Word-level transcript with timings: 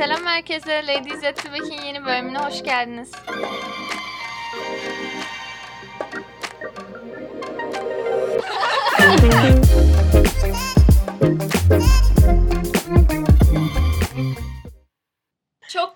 Selam 0.00 0.26
herkese. 0.26 0.86
Ladies 0.86 1.24
at 1.24 1.36
the 1.36 1.52
Back'in 1.52 1.82
yeni 1.86 2.04
bölümüne 2.04 2.38
hoş 2.38 2.62
geldiniz. 2.62 3.12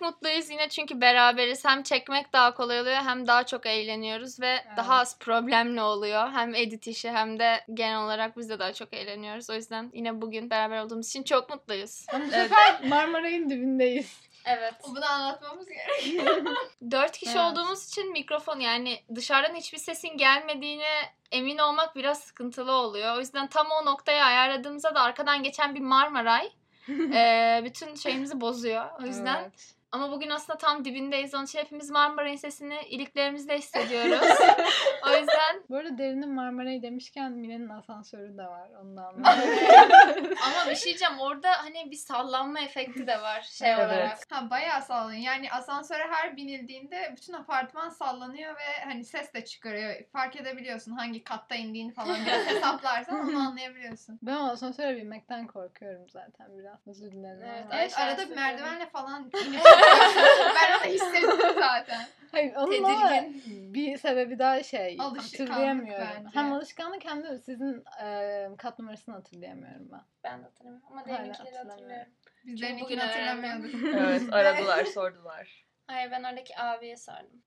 mutluyuz 0.05 0.51
yine 0.51 0.69
çünkü 0.69 1.01
beraberiz. 1.01 1.65
Hem 1.65 1.83
çekmek 1.83 2.33
daha 2.33 2.55
kolay 2.55 2.81
oluyor 2.81 2.97
hem 2.97 3.27
daha 3.27 3.47
çok 3.47 3.67
eğleniyoruz 3.67 4.41
ve 4.41 4.49
Evet. 4.49 4.77
daha 4.77 4.95
az 4.95 5.19
problemli 5.19 5.81
oluyor. 5.83 6.33
Hem 6.33 6.55
edit 6.55 6.87
işi 6.87 7.11
hem 7.11 7.39
de 7.39 7.65
genel 7.75 7.99
olarak 8.05 8.37
biz 8.37 8.49
de 8.49 8.59
daha 8.59 8.73
çok 8.73 8.95
eğleniyoruz. 8.95 9.51
O 9.51 9.55
yüzden 9.55 9.91
yine 9.95 10.21
bugün 10.21 10.51
beraber 10.51 10.79
olduğumuz 10.83 11.09
için 11.09 11.23
çok 11.23 11.51
mutluyuz. 11.51 12.07
Ama 12.13 12.25
bu 12.25 12.29
Evet. 12.35 12.49
sefer 12.49 12.89
Marmaray'ın 12.89 13.51
dibindeyiz. 13.51 14.21
Evet. 14.47 14.75
Bunu 14.89 15.05
anlatmamız 15.11 15.67
gerek. 15.69 16.21
Dört 16.91 17.19
kişi 17.19 17.39
Evet. 17.39 17.53
olduğumuz 17.53 17.89
için 17.89 18.13
mikrofon 18.13 18.61
yani 18.61 19.01
dışarıdan 19.15 19.55
hiçbir 19.55 19.79
sesin 19.79 20.17
gelmediğine 20.17 20.91
emin 21.33 21.59
olmak 21.59 21.97
biraz 21.97 22.21
sıkıntılı 22.21 22.73
oluyor. 22.73 23.17
O 23.17 23.21
yüzden 23.21 23.47
tam 23.47 23.67
o 23.71 23.85
noktayı 23.85 24.23
ayarladığımızda 24.25 24.95
da 24.95 25.01
arkadan 25.01 25.43
geçen 25.43 25.75
bir 25.75 25.81
Marmaray 25.81 26.53
eee, 26.89 27.63
bütün 27.65 27.95
şeyimizi 27.95 28.41
bozuyor. 28.41 28.85
O 29.03 29.07
yüzden 29.07 29.41
Evet. 29.43 29.74
Ama 29.95 30.13
bugün 30.13 30.31
aslında 30.31 30.59
tam 30.59 30.85
dibindeyiz. 30.85 31.35
Onun 31.35 31.45
için 31.45 31.59
hepimiz 31.59 31.91
Marmaray'ın 31.91 32.37
sesini 32.37 32.79
iliklerimizde 32.91 33.59
hissediyoruz. 33.59 34.21
o 35.07 35.11
yüzden 35.11 35.63
Bu 35.71 35.77
arada 35.77 35.99
derinin 35.99 36.35
Marmara'yı 36.35 36.83
demişken 36.83 37.33
Mine'nin 37.33 37.69
asansörü 37.69 38.39
de 38.39 38.43
var. 38.43 38.69
Anladım. 38.81 39.23
ama 40.47 40.64
diyeceğim 40.99 41.21
orada 41.21 41.51
hani 41.65 41.91
bir 41.91 41.97
sallanma 41.97 42.61
efekti 42.61 43.07
de 43.07 43.23
var 43.23 43.43
şey 43.51 43.71
Evet. 43.73 43.79
olarak. 43.87 44.19
Ha 44.31 44.51
bayağı 44.51 44.83
sallanıyor. 44.83 45.23
Yani 45.23 45.53
asansöre 45.53 46.03
her 46.11 46.37
binildiğinde 46.37 47.13
bütün 47.17 47.33
apartman 47.33 47.89
sallanıyor 47.89 48.55
ve 48.55 48.85
hani 48.85 49.05
ses 49.05 49.35
de 49.35 49.45
çıkarıyor. 49.45 49.95
Fark 50.13 50.37
edebiliyorsun 50.37 50.93
hangi 50.93 51.25
katta 51.25 51.55
indiğini 51.55 51.93
falan 51.95 52.17
biraz 52.27 52.47
hesaplarsan 52.47 53.29
onu 53.29 53.39
anlayabiliyorsun. 53.49 54.19
ben 54.23 54.33
asansöre 54.37 54.97
binmekten 54.97 55.47
korkuyorum 55.47 56.09
zaten 56.11 56.59
biraz. 56.59 56.87
Özür 56.87 57.13
dilerim. 57.13 57.43
Evet, 57.45 57.65
Evet 57.73 57.99
arada 57.99 58.31
bir 58.31 58.35
merdivenle 58.37 58.87
falan 58.87 59.23
inip. 59.47 59.61
Ben 60.55 60.79
onu 60.79 60.93
hissettim 60.93 61.55
zaten. 61.59 62.07
Hayır 62.33 62.55
onun 62.55 62.71
Tedirgin. 62.71 63.75
bir 63.75 63.99
sebebi 63.99 64.39
daha 64.39 64.63
şey 64.63 64.97
Alışkanlık 65.01 65.51
hatırlayamıyorum. 65.51 66.07
bence. 66.17 66.29
Hem 66.39 66.53
alışkanlık 66.53 67.05
hem 67.05 67.23
de 67.25 67.39
sizin 67.39 67.85
e, 68.03 68.49
kat 68.59 68.79
numarasını 68.79 69.15
hatırlayamıyorum 69.15 69.89
ben. 69.93 70.01
Ben 70.25 70.41
de 70.41 70.45
hatırlamıyorum 70.45 70.89
ama 70.91 71.05
derinkileri 71.07 71.57
hatırlamıyorum. 71.57 71.71
hatırlıyorum. 71.71 72.77
Biz 72.77 72.81
bugün 72.81 72.99
hatırlamıyorduk. 72.99 73.75
Evet 73.99 74.23
aradılar 74.33 74.85
sordular. 74.85 75.65
Hayır 75.87 76.11
ben 76.11 76.25
oradaki 76.25 76.59
abiye 76.59 76.97
sordum. 76.97 77.43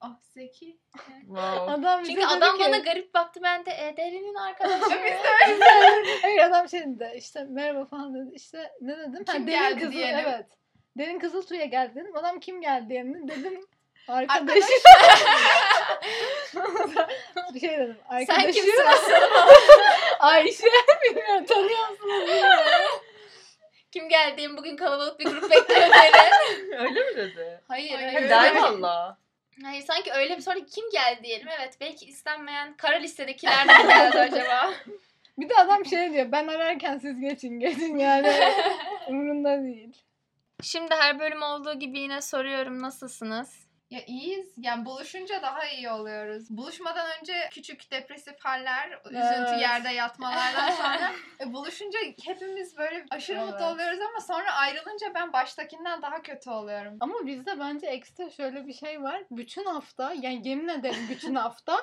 Ah 0.00 0.16
Zeki. 0.20 0.78
Wow. 1.20 1.72
Adam 1.72 2.02
bize 2.02 2.12
Çünkü 2.12 2.26
dedi 2.26 2.36
adam 2.36 2.58
ki- 2.58 2.64
bana 2.64 2.78
garip 2.78 3.14
baktı. 3.14 3.40
Ben 3.42 3.66
de 3.66 3.70
e, 3.70 3.96
derinin 3.96 4.34
arkadaşı. 4.34 4.84
Hayır 6.22 6.38
adam 6.38 6.68
şey 6.68 6.80
dedi 6.80 7.12
işte 7.16 7.44
merhaba 7.44 7.84
falan 7.84 8.14
dedi. 8.14 8.34
İşte 8.34 8.72
ne 8.80 8.98
dedim? 8.98 9.24
Kim 9.24 9.46
geldi 9.46 9.80
kızıl, 9.80 9.92
diyelim. 9.92 10.24
Evet. 10.28 10.46
Derin 10.98 11.18
Kızıltuğ'a 11.18 11.64
geldi 11.64 11.94
dedim. 11.94 12.16
Adam 12.16 12.40
kim 12.40 12.60
geldi 12.60 12.88
diyelim 12.88 13.28
dedim. 13.28 13.60
Arkadaş. 14.08 14.56
bir 17.54 17.60
şey 17.60 17.78
dedim. 17.78 17.96
Sen 18.10 18.16
Arkadaşı. 18.16 18.52
kimsin? 18.52 18.84
Ayşe. 20.18 20.64
Bilmiyorum 21.04 21.44
tanıyor 21.44 21.88
musunuz 21.90 22.22
bilmiyorum. 22.22 23.00
Bugün 24.56 24.76
kalabalık 24.76 25.20
bir 25.20 25.24
grup 25.24 25.42
bekliyor 25.42 25.80
derin. 25.90 26.72
Öyle 26.78 27.00
mi 27.10 27.16
dedi? 27.16 27.60
Hayır. 27.68 27.90
Hayır, 27.90 28.12
hayır. 28.12 28.30
Der 28.30 28.54
valla. 28.54 29.18
Hayır 29.62 29.82
sanki 29.82 30.12
öyle 30.12 30.36
bir 30.36 30.42
sonra 30.42 30.58
kim 30.74 30.90
geldi 30.90 31.22
diyelim. 31.22 31.48
Evet 31.60 31.76
belki 31.80 32.06
istenmeyen 32.06 32.76
kara 32.76 32.96
listedekilerden 32.96 33.88
geldi 33.88 34.18
acaba. 34.18 34.72
Bir 35.38 35.48
de 35.48 35.54
adam 35.54 35.84
şey 35.86 36.12
diyor. 36.12 36.32
Ben 36.32 36.48
ararken 36.48 36.98
siz 36.98 37.20
geçin 37.20 37.60
geçin 37.60 37.96
yani. 37.96 38.32
Umurunda 39.08 39.62
değil. 39.62 40.02
Şimdi 40.62 40.94
her 40.94 41.18
bölüm 41.18 41.42
olduğu 41.42 41.78
gibi 41.78 41.98
yine 41.98 42.22
soruyorum 42.22 42.82
nasılsınız? 42.82 43.65
Ya 43.90 44.00
iyiyiz. 44.06 44.54
Yani 44.56 44.84
buluşunca 44.84 45.42
daha 45.42 45.66
iyi 45.66 45.90
oluyoruz. 45.90 46.50
Buluşmadan 46.50 47.06
önce 47.20 47.48
küçük 47.52 47.90
depresif 47.90 48.34
haller, 48.44 49.00
üzüntü 49.04 49.50
Evet. 49.50 49.60
yerde 49.60 49.88
yatmalardan 49.88 50.70
sonra 50.82 51.12
e, 51.40 51.52
buluşunca 51.52 51.98
hepimiz 52.24 52.76
böyle 52.78 53.04
aşırı 53.10 53.38
Evet. 53.38 53.48
mutlu 53.50 53.64
oluyoruz 53.66 53.98
ama 54.00 54.20
sonra 54.20 54.52
ayrılınca 54.54 55.14
ben 55.14 55.32
baştakinden 55.32 56.02
daha 56.02 56.22
kötü 56.22 56.50
oluyorum. 56.50 56.96
Ama 57.00 57.26
bizde 57.26 57.58
bence 57.58 57.86
ekstra 57.86 58.30
şöyle 58.30 58.66
bir 58.66 58.72
şey 58.74 59.02
var. 59.02 59.22
Bütün 59.30 59.64
hafta 59.64 60.12
yani 60.20 60.48
yemin 60.48 60.68
ederim 60.68 61.06
bütün 61.10 61.34
hafta 61.34 61.76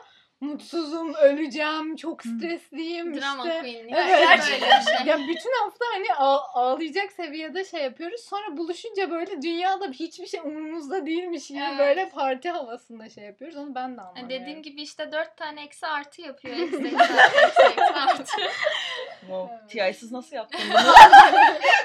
mutsuzum, 0.44 1.14
öleceğim, 1.14 1.96
çok 1.96 2.22
stresliyim 2.22 3.22
Drama 3.22 3.44
işte. 3.44 3.59
queen. 3.62 3.88
Evet. 3.88 4.20
Gerçekten 4.20 4.81
şey. 4.81 4.94
Ya 5.06 5.18
bütün 5.18 5.52
hafta 5.64 5.86
hani 5.94 6.14
ağ- 6.14 6.54
ağlayacak 6.54 7.12
seviyede 7.12 7.66
şey 7.66 7.81
yapıyoruz. 7.84 8.22
Sonra 8.22 8.58
buluşunca 8.58 9.12
böyle 9.12 9.42
dünyada 9.42 9.86
hiçbir 9.86 10.28
şey 10.28 10.40
umurumuzda 10.40 11.06
değilmiş 11.06 11.48
gibi 11.48 11.59
Evet. 11.70 11.80
böyle 11.80 12.09
parti 12.09 12.50
havasında 12.50 13.09
şey 13.09 13.24
yapıyoruz. 13.24 13.58
Onu 13.58 13.76
ben 13.76 13.98
de 13.98 14.02
anlamıyorum. 14.02 14.30
Yani 14.30 14.42
dediğim 14.42 14.62
gibi 14.62 14.82
işte 14.82 15.12
dört 15.12 15.38
tane 15.38 15.64
eksi 15.64 15.88
artı 15.88 16.22
yapıyor. 16.22 16.56
Eksi 16.56 16.76
eksi 16.78 16.98
artı 16.98 17.38
eksi 17.48 17.62
eksi 17.64 17.84
artı. 17.84 18.24
Wow. 19.20 19.59
Evet. 19.76 19.94
TI'siz 19.94 20.12
nasıl 20.12 20.36
yaptın 20.36 20.62
bunu? 20.70 20.78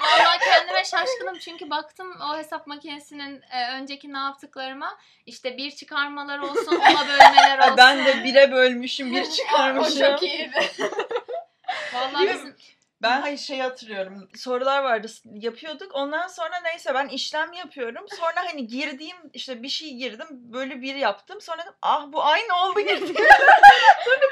Vallahi 0.03 0.39
kendime 0.45 0.85
şaşkınım 0.85 1.39
çünkü 1.39 1.71
baktım 1.71 2.15
o 2.33 2.39
hesap 2.39 2.67
makinesinin 2.67 3.43
e, 3.51 3.73
önceki 3.75 4.13
ne 4.13 4.19
yaptıklarıma 4.19 4.99
işte 5.27 5.57
bir 5.57 5.71
çıkarmalar 5.71 6.39
olsun, 6.39 6.77
ona 6.77 7.09
bölmeler 7.09 7.59
olsun. 7.65 7.75
Ben 7.77 8.05
de 8.07 8.25
bire 8.25 8.48
bölmüşüm, 8.53 9.13
bir 9.13 9.23
O 9.27 9.31
çıkarmışım. 9.31 9.99
çok 9.99 10.23
iyiydi. 10.23 10.71
Vallahi 11.95 12.29
bizim 12.29 12.57
Ben 13.03 13.21
hayır 13.21 13.39
şey 13.39 13.59
hatırlıyorum. 13.59 14.29
Sorular 14.37 14.83
vardı 14.83 15.09
yapıyorduk. 15.33 15.95
Ondan 15.95 16.27
sonra 16.27 16.61
neyse 16.65 16.95
ben 16.95 17.09
işlem 17.09 17.53
yapıyorum. 17.53 18.07
Sonra 18.09 18.47
hani 18.47 18.67
girdiğim 18.67 19.17
işte 19.33 19.63
bir 19.63 19.69
şey 19.69 19.95
girdim. 19.95 20.27
Böyle 20.31 20.83
bir 20.83 20.95
yaptım. 20.95 21.41
Sonra 21.41 21.63
dedim 21.63 21.73
ah 21.83 22.05
bu 22.13 22.25
aynı 22.25 22.55
oldu 22.65 22.81
girdim. 22.89 23.17
sonra 24.05 24.27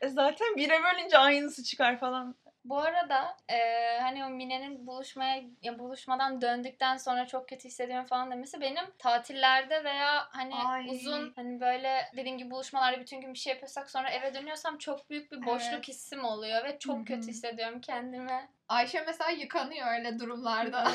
e, 0.00 0.08
zaten 0.08 0.56
bire 0.56 0.80
bölünce 0.82 1.18
aynısı 1.18 1.64
çıkar 1.64 2.00
falan. 2.00 2.34
Bu 2.64 2.78
arada 2.78 3.36
e, 3.48 3.58
hani 4.00 4.24
o 4.24 4.30
Mine'nin 4.30 4.86
buluşmaya 4.86 5.42
ya 5.62 5.78
buluşmadan 5.78 6.40
döndükten 6.40 6.96
sonra 6.96 7.26
çok 7.26 7.48
kötü 7.48 7.64
hissediyorum 7.64 8.06
falan 8.06 8.30
demesi 8.30 8.60
benim 8.60 8.84
tatillerde 8.98 9.84
veya 9.84 10.26
hani 10.30 10.54
Ay. 10.54 10.86
uzun 10.88 11.32
hani 11.36 11.60
böyle 11.60 12.00
dediğim 12.16 12.38
gibi 12.38 12.50
buluşmalarda 12.50 13.00
bütün 13.00 13.20
gün 13.20 13.34
bir 13.34 13.38
şey 13.38 13.52
yapıyorsak 13.52 13.90
sonra 13.90 14.10
eve 14.10 14.34
dönüyorsam 14.34 14.78
çok 14.78 15.10
büyük 15.10 15.32
bir 15.32 15.46
boşluk 15.46 15.72
Evet. 15.72 15.88
hissim 15.88 16.24
oluyor 16.24 16.64
ve 16.64 16.78
çok 16.78 16.96
Hı 16.96 17.00
hı. 17.00 17.04
kötü 17.04 17.28
hissediyorum 17.28 17.80
kendimi. 17.80 18.48
Ayşe 18.68 19.04
mesela 19.06 19.30
yıkanıyor 19.30 19.86
öyle 19.98 20.18
durumlarda. 20.18 20.84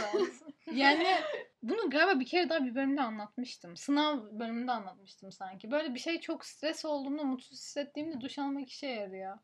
Yani 0.72 1.07
bunu 1.63 1.90
galiba 1.90 2.19
bir 2.19 2.25
kere 2.25 2.50
daha 2.50 2.66
bir 2.66 2.75
bölümde 2.75 3.01
anlatmıştım. 3.01 3.78
Sınav 3.78 4.18
bölümünde 4.40 4.72
anlatmıştım 4.72 5.31
sanki. 5.31 5.72
Böyle 5.72 5.94
bir 5.94 6.00
şey 6.00 6.19
çok 6.19 6.46
stres 6.46 6.86
olduğumda, 6.86 7.24
mutsuz 7.24 7.59
hissettiğimde 7.59 8.22
duş 8.22 8.40
almak 8.40 8.69
işe 8.69 8.88
yarıyor. 8.88 9.38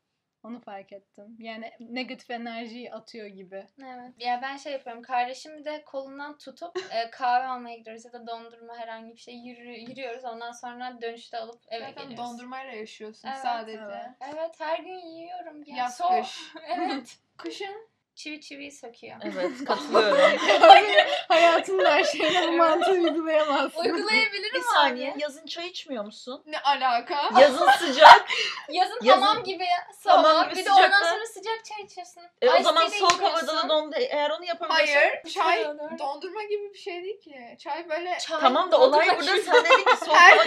Onu 0.45 0.59
fark 0.61 0.94
ettim. 0.94 1.35
Yani 1.39 1.72
negatif 1.79 2.31
enerjiyi 2.31 2.94
atıyor 2.94 3.28
gibi. 3.28 3.67
Evet. 3.83 4.13
Ya 4.19 4.39
ben 4.41 4.57
şey 4.57 4.73
yapıyorum. 4.73 5.01
Kardeşimi 5.03 5.66
de 5.66 5.83
kolundan 5.85 6.38
tutup 6.38 6.72
e, 6.91 7.09
kahve 7.11 7.45
almaya 7.47 7.78
gidiyoruz 7.78 8.06
ya 8.06 8.13
da 8.13 8.28
dondurma 8.28 8.78
herhangi 8.78 9.13
bir 9.13 9.19
şey 9.19 9.35
yürü, 9.35 9.69
yürüyoruz. 9.72 10.25
Ondan 10.25 10.51
sonra 10.51 11.01
dönüşte 11.01 11.38
alıp 11.38 11.61
eve 11.67 11.79
Zaten 11.79 12.03
geliyoruz. 12.09 12.17
dondurmayla 12.17 12.73
yaşıyorsun 12.73 13.28
Evet, 13.28 13.38
sadece. 13.38 13.83
evet. 13.83 14.33
Evet 14.35 14.56
her 14.59 14.79
gün 14.79 15.00
yiyorum. 15.00 15.63
Ya, 15.66 15.75
Yaz 15.78 16.00
so- 16.00 16.22
kış. 16.22 16.39
Evet. 16.77 17.17
Kışın 17.38 17.89
Çivi 18.15 18.41
çiviyi 18.41 18.71
söküyor. 18.71 19.15
Evet 19.23 19.51
katılıyorum. 19.67 20.37
Hayatımda 21.27 21.91
her 21.91 22.03
şeyden 22.03 22.47
bu 22.53 22.57
mantığı 22.57 22.91
uygulayamazsın. 22.91 23.79
Uygulayabilirim 23.79 24.53
bir 24.53 24.62
saniye 24.62 25.13
yazın 25.17 25.45
çay 25.45 25.67
içmiyor 25.67 26.06
musun? 26.06 26.44
ne 26.45 26.59
alaka? 26.59 27.29
Yazın 27.41 27.69
sıcak. 27.79 28.25
Yazın, 28.69 29.00
Yazın- 29.03 29.21
hamam 29.21 29.44
gibi 29.44 29.65
Hamam 30.06 30.35
soğuk. 30.35 30.50
gibi 30.51 30.59
Bir 30.59 30.65
de 30.65 30.71
ondan 30.71 30.83
sıcakta. 30.85 31.09
sonra 31.09 31.25
sıcak 31.25 31.65
çay 31.65 31.81
içiyorsun. 31.85 32.23
E, 32.41 32.50
o 32.50 32.63
zaman 32.63 32.88
soğuk 32.88 33.21
havada 33.23 33.47
da 33.57 33.69
dondu. 33.69 33.95
Eğer 34.00 34.29
onu 34.29 34.45
yapabiliyorsan. 34.45 34.94
Hayır. 34.95 35.23
Çay 35.33 35.63
Çay 35.63 35.77
dondurma 36.00 36.44
gibi 36.44 36.73
bir 36.73 36.79
şey 36.79 37.03
değil 37.03 37.21
ki. 37.21 37.57
Çay 37.59 37.89
böyle 37.89 38.18
Çay, 38.19 38.39
Tamam 38.39 38.71
da 38.71 38.79
olay 38.79 39.07
burada 39.18 39.31
gibi. 39.35 39.41
sen 39.45 39.63
dedin 39.65 39.83
ki 39.85 39.97
soğuk 40.06 40.15
havada. 40.18 40.44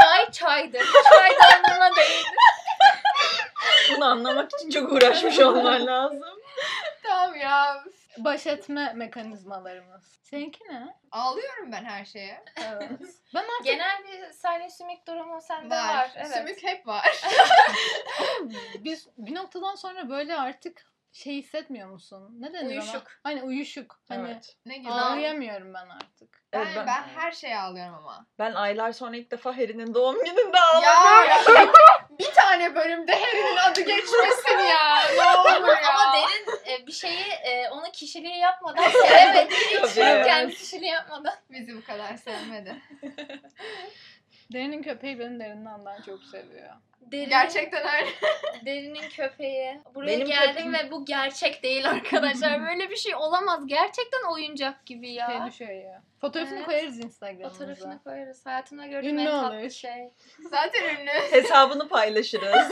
Çay 0.00 0.30
çaydır. 0.32 0.86
Çay 1.12 1.30
dondurma 1.30 1.96
değil. 1.96 2.24
Bunu 3.96 4.04
anlamak 4.04 4.50
için 4.58 4.70
çok 4.70 4.92
uğraşmış 4.92 5.38
olman 5.38 5.86
lazım. 5.86 6.20
Tamam 7.16 7.36
ya. 7.36 7.84
Baş 8.18 8.46
etme 8.46 8.92
mekanizmalarımız. 8.92 10.18
Seninki 10.22 10.64
ne? 10.64 10.96
Ağlıyorum 11.10 11.72
ben 11.72 11.84
her 11.84 12.04
şeye. 12.04 12.44
Evet. 12.56 12.90
ben 13.34 13.42
artık 13.42 13.64
Genel 13.64 14.04
bir 14.04 14.32
salya 14.32 14.70
sümük 14.70 15.06
durumu 15.06 15.40
sende 15.42 15.74
var. 15.76 15.94
Var. 15.94 16.10
Evet. 16.16 16.36
Sümük 16.36 16.62
hep 16.62 16.86
var. 16.86 17.22
biz 18.78 19.08
bir 19.18 19.34
noktadan 19.34 19.74
sonra 19.74 20.08
böyle 20.08 20.36
artık 20.36 20.86
şey 21.16 21.34
hissetmiyor 21.36 21.88
musun? 21.88 22.36
Ne 22.40 22.52
denir 22.52 22.64
ona? 22.64 22.68
Uyuşuk. 22.82 23.02
Hani 23.22 23.42
uyuşuk. 23.42 24.00
Hani 24.08 24.30
Evet. 24.30 24.56
Ne 24.66 24.76
gibi? 24.78 24.90
ağlayamıyorum 24.90 25.74
ben 25.74 25.88
artık. 25.88 26.42
Ben, 26.52 26.58
Evet, 26.58 26.76
ben, 26.76 26.86
ben, 26.86 27.02
her 27.20 27.32
şeye 27.32 27.58
ağlıyorum 27.58 27.94
ama. 27.94 28.26
ben 28.38 28.52
aylar 28.54 28.92
sonra 28.92 29.16
ilk 29.16 29.30
defa 29.30 29.56
Harry'nin 29.56 29.94
doğum 29.94 30.24
gününde 30.24 30.58
ağladım. 30.60 30.84
Ya 30.84 31.68
bir 32.18 32.30
tane 32.34 32.74
bölümde 32.74 33.12
Harry'nin 33.12 33.56
adı 33.56 33.80
geçmesin 33.80 34.58
ya. 34.58 35.02
Ne 35.16 35.38
olur 35.38 35.68
ya. 35.68 35.90
Ama 35.90 36.14
derin 36.16 36.72
e, 36.72 36.86
bir 36.86 36.92
şeyi 36.92 37.24
e, 37.44 37.68
onun 37.70 37.90
kişiliği 37.90 38.38
yapmadan 38.38 38.90
sevemediği 39.06 39.84
için 39.84 40.00
Tabii. 40.02 40.24
kendi 40.24 40.54
kişiliği 40.54 40.90
yapmadan. 40.90 41.34
Bizi 41.50 41.76
bu 41.76 41.84
kadar 41.84 42.16
sevmedi. 42.16 42.76
Derinin 44.52 44.82
köpeği 44.82 45.18
beni 45.18 45.40
derinden 45.40 45.84
daha 45.84 46.02
çok 46.02 46.22
seviyor. 46.24 46.70
Derin, 47.00 47.28
Gerçekten 47.28 47.82
öyle. 47.82 48.10
Derinin 48.66 49.08
köpeği. 49.08 49.80
Buraya 49.94 50.06
Benim 50.06 50.26
geldim 50.26 50.54
köpeğim- 50.72 50.72
ve 50.86 50.90
bu 50.90 51.04
gerçek 51.04 51.62
değil 51.62 51.90
arkadaşlar. 51.90 52.60
Böyle 52.68 52.90
bir 52.90 52.96
şey 52.96 53.14
olamaz. 53.14 53.66
Gerçekten 53.66 54.32
oyuncak 54.32 54.86
gibi 54.86 55.12
ya. 55.12 55.26
Şey 55.30 55.46
düşüyor 55.46 55.84
ya. 55.84 56.02
Fotoğrafını 56.20 56.56
Evet. 56.56 56.66
koyarız 56.66 56.98
Instagram'ımıza. 57.04 57.58
Fotoğrafını 57.58 58.02
koyarız. 58.02 58.46
Hayatımda 58.46 58.86
gördüğüm 58.86 59.18
Ünlü 59.18 59.28
en 59.28 59.30
tatlı 59.30 59.56
olur. 59.58 59.70
şey. 59.70 60.10
Zaten 60.50 60.82
ünlü. 60.82 61.10
Hesabını 61.30 61.88
paylaşırız. 61.88 62.70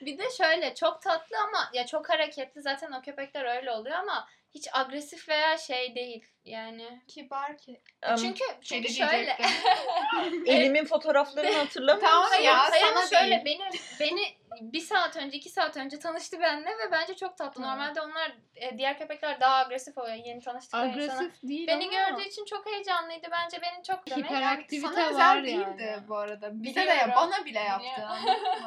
Bir 0.00 0.18
de 0.18 0.30
şöyle 0.30 0.74
çok 0.74 1.02
tatlı 1.02 1.36
ama 1.48 1.70
ya 1.72 1.86
çok 1.86 2.10
hareketli 2.10 2.62
zaten 2.62 2.92
o 2.92 3.02
köpekler 3.02 3.56
öyle 3.56 3.70
oluyor 3.70 3.96
ama 3.96 4.28
hiç 4.54 4.68
agresif 4.72 5.28
veya 5.28 5.58
şey 5.58 5.94
değil 5.94 6.24
yani. 6.44 7.00
Kibar 7.08 7.58
ki. 7.58 7.80
Em, 8.02 8.16
Çünkü 8.16 8.44
Kedi 8.46 8.62
çünkü 8.64 8.92
şöyle. 8.92 9.36
Elimin 10.46 10.84
fotoğraflarını 10.84 11.56
hatırlamıyor 11.56 12.08
Tamam 12.10 12.28
musun? 12.30 12.42
ya, 12.42 12.70
hayır 12.70 12.86
sana 12.94 13.06
şöyle 13.20 13.44
değil. 13.44 13.58
beni 13.60 13.80
beni 14.00 14.22
bir 14.60 14.80
saat 14.80 15.16
önce 15.16 15.36
iki 15.36 15.48
saat 15.50 15.76
önce 15.76 15.98
tanıştı 15.98 16.40
benimle 16.40 16.70
ve 16.70 16.92
bence 16.92 17.16
çok 17.16 17.38
tatlı. 17.38 17.62
Hı. 17.62 17.66
Normalde 17.66 18.00
onlar 18.00 18.32
e, 18.56 18.78
diğer 18.78 18.98
köpekler 18.98 19.40
daha 19.40 19.54
agresif 19.56 19.98
oluyor 19.98 20.14
yeni 20.14 20.40
tanıştıkları 20.40 20.86
insana. 20.88 21.02
Agresif 21.02 21.42
değil 21.42 21.66
Beni 21.66 21.84
ama 22.00 22.10
gördüğü 22.10 22.28
için 22.28 22.44
çok 22.44 22.66
heyecanlıydı. 22.66 23.26
Bence 23.32 23.58
beni 23.62 23.82
çok 23.84 24.10
demek. 24.10 24.24
hiperaktivite 24.24 24.88
Sana 24.88 25.04
var 25.04 25.10
özel 25.10 25.44
yani. 25.44 25.46
değildi 25.46 26.00
bu 26.08 26.16
arada. 26.16 26.62
Bize 26.62 26.80
de 26.80 26.84
Biliyorum. 26.84 27.10
ya, 27.10 27.16
bana 27.16 27.44
bile 27.44 27.58
yaptı. 27.58 27.86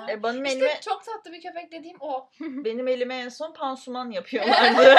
E, 0.10 0.24
benim 0.24 0.46
elime, 0.46 0.68
İşte 0.68 0.80
çok 0.82 1.06
tatlı 1.06 1.32
bir 1.34 1.42
köpek 1.42 1.72
dediğim 1.72 1.98
o. 2.00 2.30
benim 2.40 2.88
elime 2.88 3.16
en 3.16 3.30
son 3.30 3.54
pansuman 3.54 4.12
yapıyorlardı. 4.12 4.96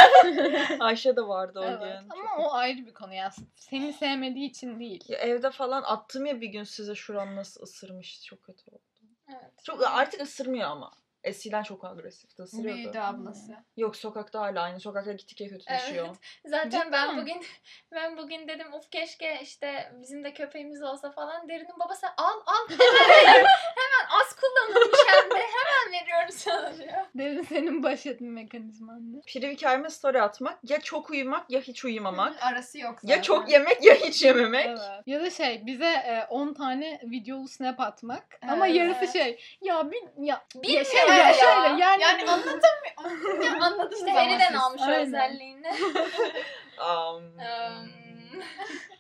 Ayşe 0.81 1.17
de 1.17 1.23
vardı 1.23 1.61
o 1.61 1.65
Evet. 1.65 1.81
gün. 1.81 2.09
Ama 2.11 2.37
o 2.39 2.53
ayrı 2.55 2.87
bir 2.87 2.95
konu 2.95 3.15
ya. 3.15 3.31
Seni 3.57 3.93
sevmediği 3.93 4.51
için 4.51 4.81
değil. 4.81 5.05
Ya 5.09 5.19
evde 5.19 5.51
falan 5.51 5.83
attım 5.83 6.27
ya 6.27 6.41
bir 6.41 6.47
gün 6.49 6.65
size 6.65 6.95
şuran 6.95 7.37
nasıl 7.37 7.63
ısırmış. 7.63 8.25
Çok 8.25 8.43
kötü 8.45 8.71
oldu. 8.71 8.83
Evet. 9.29 9.65
Çok 9.65 9.87
artık 9.87 10.21
ısırmıyor 10.21 10.69
ama. 10.71 10.93
Eskiden 11.25 11.63
çok 11.63 11.85
agresifti 11.85 12.43
ısırıyordu. 12.43 12.79
Büyüdü 12.79 12.99
ablası. 12.99 13.53
Yok 13.77 13.97
sokakta 13.97 14.41
hala 14.41 14.63
aynı. 14.63 14.81
Sokakta 14.81 15.13
gittikçe 15.13 15.49
kötüleşiyor. 15.49 16.17
Zaten 16.47 16.71
Cidden 16.71 16.93
ben 16.93 17.15
mi? 17.15 17.23
bugün 17.23 17.43
ben 17.93 18.17
bugün 18.17 18.49
dedim 18.49 18.73
of 18.73 18.91
keşke 18.91 19.39
işte 19.43 19.93
bizim 20.03 20.25
de 20.25 20.33
köpeğimiz 20.35 20.83
olsa 20.83 21.11
falan. 21.11 21.49
Derinin 21.49 21.79
babası 21.85 22.07
al 22.17 22.41
al 22.47 22.69
hemen 22.69 23.45
hemen 23.77 24.21
az 24.21 24.37
kullanılmış 24.37 24.99
hem 25.07 25.31
de 25.31 25.35
hemen 25.37 26.03
veriyorum 26.03 26.33
sana 26.33 26.79
diyor. 26.79 27.05
Derin 27.15 27.43
senin 27.43 27.83
baş 27.83 28.07
etme 28.07 28.29
mekanizman 28.31 29.13
ne? 29.13 29.21
Piri 29.27 29.51
hikayeme 29.53 29.91
story 29.91 30.23
atmak. 30.23 30.59
Ya 30.63 30.81
çok 30.81 31.11
uyumak 31.11 31.51
ya 31.51 31.61
hiç 31.61 31.85
uyumamak. 31.85 32.43
Arası 32.43 32.79
yok 32.79 32.99
zaten. 33.03 33.17
ya 33.17 33.23
çok 33.23 33.51
yemek 33.51 33.85
ya 33.85 33.95
hiç 33.95 34.23
yememek. 34.23 34.67
Evet. 34.67 34.81
Ya 35.07 35.21
da 35.21 35.31
şey 35.31 35.67
bize 35.67 35.87
e, 35.87 36.27
10 36.31 36.55
tane 36.55 37.01
videolu 37.05 37.49
snap 37.49 37.81
atmak 37.81 38.39
ama 38.49 38.67
Evet. 38.67 38.77
yarısı 38.77 39.13
şey 39.19 39.41
ya 39.61 39.91
bir 39.91 40.03
ya, 40.19 40.45
Bir 40.55 40.69
ya 40.69 40.85
şey 40.85 41.01
ya? 41.09 41.27
ya 41.29 41.33
şöyle 41.35 41.83
yani, 41.83 42.03
Yani 42.03 42.23
anlatamıyorum. 42.31 42.69
Ya 43.45 43.53
Anladınız 43.67 43.99
İşte 43.99 44.21
ama 44.21 44.39
siz. 44.49 44.57
almış 44.57 44.83
o 44.89 44.91
özelliğini. 44.91 45.69
Um, 46.79 47.25
Um, 47.39 48.43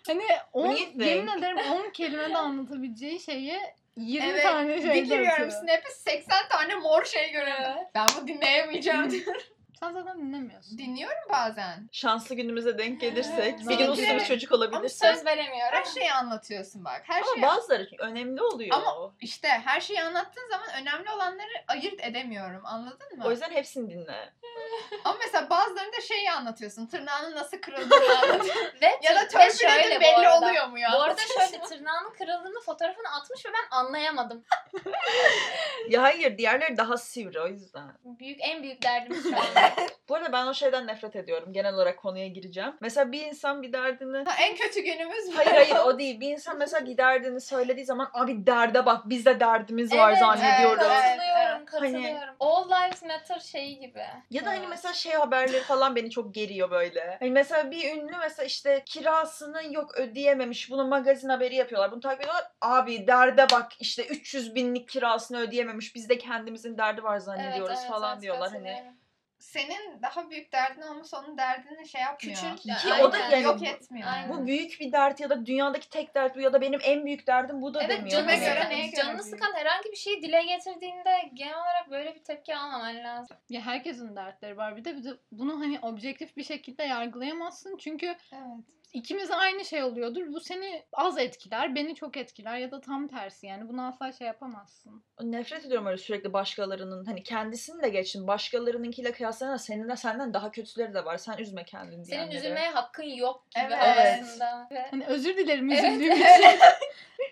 hani 0.06 0.22
10 0.52 0.64
do 0.64 0.70
you 0.70 0.76
think? 0.78 1.06
yemin 1.06 1.38
ederim 1.38 1.58
10 1.58 1.90
kelimede 1.90 2.36
anlatabileceği 2.38 3.20
şeyi 3.20 3.58
20 3.96 4.26
Evet, 4.30 4.42
tane 4.42 4.82
şey 4.82 4.90
Bir 4.94 5.02
giriyorum. 5.04 5.50
Snap'e 5.50 5.90
80 5.90 6.48
tane 6.48 6.74
mor 6.74 7.04
şey 7.04 7.32
görüyorum. 7.32 7.64
Ben 7.94 8.06
bu 8.22 8.28
dinleyemeyeceğim 8.28 9.10
diyorum. 9.10 9.42
Sen 9.80 9.92
zaten 9.92 10.18
dinlemiyorsun. 10.18 10.78
Dinliyorum 10.78 11.28
bazen. 11.30 11.88
şanslı 11.92 12.34
günümüze 12.34 12.78
denk 12.78 13.00
gelirsek. 13.00 13.34
Evet. 13.38 13.68
bir 13.68 13.78
gün 13.78 13.88
uslu 13.88 14.02
bir 14.02 14.24
çocuk 14.24 14.52
Ama 14.52 14.64
olabilirsin. 14.64 15.06
söz 15.06 15.26
veremiyorum. 15.26 15.78
Her 15.78 15.84
şeyi 15.84 16.12
anlatıyorsun 16.12 16.84
bak. 16.84 17.02
Her 17.06 17.22
Ama 17.22 17.34
şeyi 17.34 17.42
bazıları 17.42 17.88
önemli 17.98 18.42
oluyor. 18.42 18.76
Ama- 18.76 19.12
işte 19.20 19.48
her 19.48 19.80
şeyi 19.80 20.02
anlattığın 20.02 20.48
zaman 20.50 20.68
önemli 20.82 21.10
olanları 21.10 21.64
ayırt 21.68 22.04
edemiyorum. 22.04 22.66
Anladın 22.66 23.18
mı? 23.18 23.24
O 23.26 23.30
yüzden 23.30 23.50
hepsini 23.50 23.90
dinle. 23.90 24.32
Ama 25.04 25.16
mesela 25.20 25.50
bazılarında 25.50 26.00
şeyi 26.00 26.30
anlatıyorsun. 26.30 26.86
Tırnağının 26.86 27.34
nasıl 27.36 27.58
kırıldığını 27.60 28.18
anlatıyorsun. 28.22 28.80
Ve 28.82 28.98
ya 29.02 29.14
da 29.14 29.20
ve 29.22 29.28
törpüledin 29.28 29.96
bu 29.96 30.00
belli 30.00 30.28
arada. 30.28 30.46
oluyor 30.46 30.66
mu 30.68 30.78
ya? 30.78 30.90
Bu 30.92 31.02
arada 31.02 31.20
şöyle 31.38 31.62
tırnağının 31.64 32.10
kırıldığını 32.12 32.60
fotoğrafını 32.60 33.08
atmış 33.20 33.46
ve 33.46 33.48
ben 33.52 33.76
anlayamadım. 33.76 34.44
Ya 35.88 36.02
hayır 36.02 36.38
diğerleri 36.38 36.76
daha 36.76 36.96
sivri 36.98 37.40
o 37.40 37.46
yüzden. 37.48 37.88
Büyük 38.04 38.38
en 38.40 38.62
büyük 38.62 38.82
derdimiz 38.82 39.22
şu 39.22 39.36
anda. 39.36 39.72
Bu 40.08 40.14
arada 40.14 40.32
ben 40.32 40.46
o 40.46 40.54
şeyden 40.54 40.86
nefret 40.86 41.16
ediyorum. 41.16 41.52
Genel 41.52 41.74
olarak 41.74 41.98
konuya 41.98 42.26
gireceğim. 42.28 42.72
Mesela 42.80 43.12
bir 43.12 43.26
insan 43.26 43.62
bir 43.62 43.72
derdini... 43.72 44.16
Ha, 44.24 44.34
en 44.40 44.56
kötü 44.56 44.80
günümüz 44.80 45.32
bu. 45.32 45.36
Hayır 45.38 45.50
hayır 45.50 45.76
o 45.86 45.98
değil. 45.98 46.20
Bir 46.20 46.28
insan 46.30 46.58
mesela 46.58 46.86
bir 46.86 46.96
derdini 46.96 47.40
söylediği 47.40 47.86
zaman 47.86 48.10
abi 48.14 48.46
derde 48.46 48.86
bak 48.86 49.08
bizde 49.08 49.40
derdimiz 49.40 49.92
var 49.92 50.08
Evet, 50.10 50.18
zannediyoruz. 50.18 50.84
evet, 50.86 51.18
Katılıyorum, 51.66 51.66
katılıyorum. 51.66 52.34
All 52.40 52.68
lives 52.70 53.02
matter 53.02 53.38
şeyi 53.40 53.78
gibi. 53.80 54.02
Ya 54.30 54.44
da 54.44 54.48
hani 54.48 54.58
Evet. 54.58 54.68
mesela 54.70 54.94
şey 54.94 55.12
haberleri 55.12 55.62
falan 55.62 55.96
beni 55.96 56.10
çok 56.10 56.34
geriyor 56.34 56.70
böyle. 56.70 57.16
Hani 57.20 57.30
mesela 57.30 57.70
bir 57.70 57.94
ünlü 57.96 58.16
mesela 58.20 58.46
işte 58.46 58.82
kirasını 58.86 59.62
yok 59.74 59.94
ödeyememiş. 59.98 60.70
Bunu 60.70 60.86
magazin 60.86 61.28
haberi 61.28 61.54
yapıyorlar. 61.54 61.92
Bunu 61.92 62.00
takip 62.00 62.20
ediyorlar. 62.20 62.44
Abi 62.60 63.06
derde 63.06 63.46
bak 63.52 63.72
işte 63.80 64.06
300 64.06 64.54
binlik 64.54 64.88
kirasını 64.88 65.38
ödeyememiş. 65.40 65.77
Biz 65.94 66.08
de 66.08 66.18
kendimizin 66.18 66.78
derdi 66.78 67.02
var 67.02 67.18
zannediyoruz 67.18 67.84
falan 67.86 68.20
diyorlar 68.20 68.50
hani. 68.52 68.84
Senin 69.38 70.02
daha 70.02 70.30
büyük 70.30 70.52
derdin 70.52 70.82
olması 70.82 71.18
onun 71.18 71.38
derdini 71.38 71.88
şey 71.88 72.00
yapmıyor. 72.00 72.36
Küçült- 72.38 72.78
Ki 72.82 72.92
Aynen. 72.92 73.04
o 73.04 73.12
da 73.12 73.18
yani 73.18 73.42
Yok 73.42 73.62
etmiyor. 73.66 74.08
Aynen. 74.12 74.28
Bu 74.28 74.46
büyük 74.46 74.80
bir 74.80 74.92
dert 74.92 75.20
ya 75.20 75.30
da 75.30 75.46
dünyadaki 75.46 75.90
tek 75.90 76.14
dert 76.14 76.36
bu 76.36 76.40
ya 76.40 76.52
da 76.52 76.60
benim 76.60 76.80
en 76.82 77.04
büyük 77.06 77.26
derdim 77.26 77.62
bu 77.62 77.74
da 77.74 77.80
Evet 77.82 77.90
demiyor. 77.90 78.10
canını 78.10 78.30
Hani. 78.30 78.40
göre, 78.40 78.68
neye 78.68 78.86
göre 78.86 78.96
canını 79.02 79.22
sıkan 79.22 79.52
herhangi 79.54 79.90
bir 79.90 79.96
şeyi 79.96 80.22
dile 80.22 80.42
getirdiğinde 80.42 81.30
genel 81.34 81.54
olarak 81.54 81.90
böyle 81.90 82.14
bir 82.14 82.24
tepki 82.24 82.56
almaman 82.56 82.96
lazım. 82.96 83.36
Ya 83.48 83.60
herkesin 83.60 84.16
dertleri 84.16 84.56
var. 84.56 84.76
Bir 84.76 84.84
de, 84.84 84.96
bir 84.96 85.04
de 85.04 85.10
bunu 85.32 85.60
hani 85.60 85.78
objektif 85.82 86.36
bir 86.36 86.44
şekilde 86.44 86.82
yargılayamazsın. 86.82 87.76
Çünkü 87.76 88.06
Evet. 88.06 88.64
İkimiz 88.92 89.30
aynı 89.30 89.64
şey 89.64 89.82
oluyordur. 89.82 90.26
Bu 90.32 90.40
seni 90.40 90.82
az 90.92 91.18
etkiler, 91.18 91.74
beni 91.74 91.94
çok 91.94 92.16
etkiler 92.16 92.56
ya 92.58 92.70
da 92.70 92.80
tam 92.80 93.08
tersi 93.08 93.46
yani. 93.46 93.68
Bunu 93.68 93.86
asla 93.86 94.12
şey 94.12 94.26
yapamazsın. 94.26 95.04
Nefret 95.22 95.64
ediyorum 95.64 95.86
öyle 95.86 95.96
sürekli 95.98 96.32
başkalarının 96.32 97.04
hani 97.04 97.22
kendisini 97.22 97.82
de 97.82 97.88
geçin 97.88 98.26
başkalarınınkiyle 98.26 99.12
kıyaslayana 99.12 99.58
senin 99.58 99.88
de 99.88 99.96
senden 99.96 100.34
daha 100.34 100.50
kötüleri 100.50 100.94
de 100.94 101.04
var. 101.04 101.16
Sen 101.16 101.38
üzme 101.38 101.64
kendini 101.64 102.04
Senin 102.06 102.18
diyenleri. 102.20 102.36
üzülmeye 102.38 102.70
hakkın 102.70 103.02
yok 103.02 103.44
gibi 103.50 103.64
Evet. 103.74 104.20
aslında. 104.22 104.68
Hani 104.90 105.06
özür 105.06 105.36
dilerim 105.36 105.70
Evet. 105.70 105.84
üzüldüğüm 105.84 106.12
için. 106.16 106.58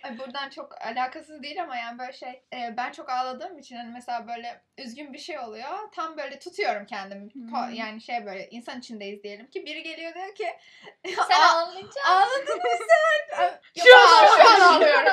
Ay 0.04 0.18
buradan 0.18 0.48
çok 0.50 0.82
alakasız 0.82 1.42
değil 1.42 1.62
ama 1.62 1.76
yani 1.76 1.98
böyle 1.98 2.12
şey 2.12 2.28
e, 2.52 2.74
ben 2.76 2.92
çok 2.92 3.10
ağladığım 3.10 3.58
için 3.58 3.76
hani 3.76 3.92
mesela 3.92 4.28
böyle 4.28 4.62
üzgün 4.78 5.12
bir 5.12 5.18
şey 5.18 5.38
oluyor 5.38 5.92
tam 5.92 6.16
böyle 6.16 6.38
tutuyorum 6.38 6.86
kendimi 6.86 7.26
Hmm. 7.34 7.72
Yani 7.74 8.00
şey 8.00 8.26
böyle 8.26 8.48
insan 8.50 8.78
içindeyiz 8.78 9.22
diyelim 9.22 9.46
ki 9.50 9.66
biri 9.66 9.82
geliyor 9.82 10.14
diyor 10.14 10.34
ki 10.34 10.46
sen 11.28 11.40
"Aa, 11.46 11.60
ağlayacaksın. 11.62 12.00
ağladın 12.10 12.56
mı 12.56 12.62
sen? 13.36 13.60
Şu 13.84 13.96
an- 13.96 14.26
şu 14.58 14.64
ağlıyorum. 14.64 15.06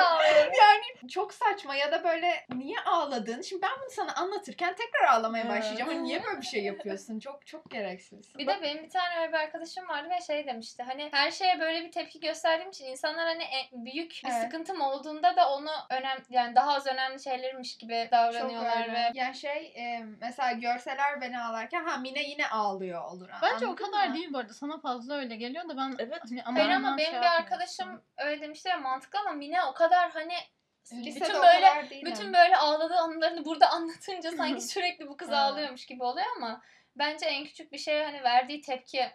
Yani 0.58 1.10
çok 1.10 1.34
saçma 1.34 1.74
ya 1.76 1.92
da 1.92 2.04
böyle 2.04 2.46
niye 2.54 2.76
ağladın? 2.86 3.42
Şimdi 3.42 3.62
ben 3.62 3.70
bunu 3.80 3.90
sana 3.90 4.14
anlatırken 4.14 4.74
tekrar 4.74 5.08
ağlamaya 5.08 5.48
başlayacağım. 5.48 5.90
Hani 5.90 6.04
niye 6.04 6.24
böyle 6.24 6.40
bir 6.40 6.46
şey 6.46 6.64
yapıyorsun? 6.64 7.18
Çok 7.18 7.46
çok 7.46 7.70
gereksiz. 7.70 8.38
Bir 8.38 8.46
de 8.46 8.58
benim 8.62 8.82
bir 8.84 8.90
tane 8.90 9.20
öyle 9.20 9.28
bir 9.32 9.38
arkadaşım 9.38 9.88
vardı 9.88 10.08
ve 10.10 10.20
şey 10.20 10.46
demişti 10.46 10.82
hani 10.82 11.08
her 11.12 11.30
şeye 11.30 11.60
böyle 11.60 11.84
bir 11.84 11.92
tepki 11.92 12.20
gösterdiğim 12.20 12.70
için 12.70 12.84
insanlar 12.86 13.26
hani 13.26 13.42
en- 13.42 13.84
büyük 13.84 14.20
bir 14.24 14.30
Evet. 14.30 14.42
sıkıntım 14.42 14.80
olduğunda 14.80 15.36
da 15.36 15.50
onu 15.50 15.70
önem 15.90 16.18
yani 16.30 16.54
daha 16.56 16.74
az 16.74 16.86
önemli 16.86 17.22
şeylermiş 17.22 17.76
gibi 17.76 18.08
davranıyorlar 18.12 18.92
ve 18.92 19.10
Yani 19.14 19.34
şey 19.34 19.72
e, 19.76 20.00
mesela 20.20 20.52
görseler 20.52 21.20
beni 21.20 21.40
ağlarken 21.40 21.84
ha 21.84 21.96
Mine 21.96 22.22
yine 22.22 22.48
ağlıyor 22.48 23.04
olur. 23.04 23.28
Bence 23.42 23.66
o 23.66 23.74
kadar 23.76 24.08
mı? 24.08 24.14
değil 24.14 24.32
bu 24.32 24.38
arada. 24.38 24.52
Sana 24.54 24.78
fazla 24.78 25.14
öyle 25.14 25.36
geliyor 25.36 25.68
da 25.68 25.76
ben 25.76 25.94
Evet. 25.98 26.22
Hani 26.30 26.42
Hayır 26.42 26.66
aman 26.66 26.76
ama 26.76 26.88
aman 26.88 26.98
benim 26.98 27.10
şey 27.10 27.20
bir 27.20 27.24
yapmıyorsun. 27.24 27.42
arkadaşım 27.52 28.02
öyle 28.18 28.40
demişti 28.42 28.68
ya 28.68 28.78
mantıklı 28.78 29.18
ama 29.20 29.30
Mine 29.32 29.64
o 29.64 29.74
kadar 29.74 30.10
hani 30.10 30.34
Lisede 30.92 31.24
bütün 31.24 31.38
o 31.38 31.42
böyle 31.42 31.90
değilim. 31.90 32.12
bütün 32.12 32.32
böyle 32.32 32.56
ağladığı 32.56 32.96
anılarını 32.96 33.44
burada 33.44 33.68
anlatınca 33.70 34.30
sanki 34.30 34.60
sürekli 34.60 35.08
bu 35.08 35.16
kız 35.16 35.32
ağlıyormuş 35.32 35.86
gibi 35.86 36.02
oluyor 36.04 36.26
ama 36.36 36.62
bence 36.96 37.26
en 37.26 37.44
küçük 37.44 37.72
bir 37.72 37.78
şeye 37.78 38.04
hani 38.04 38.22
verdiği 38.22 38.60
tepki 38.60 39.10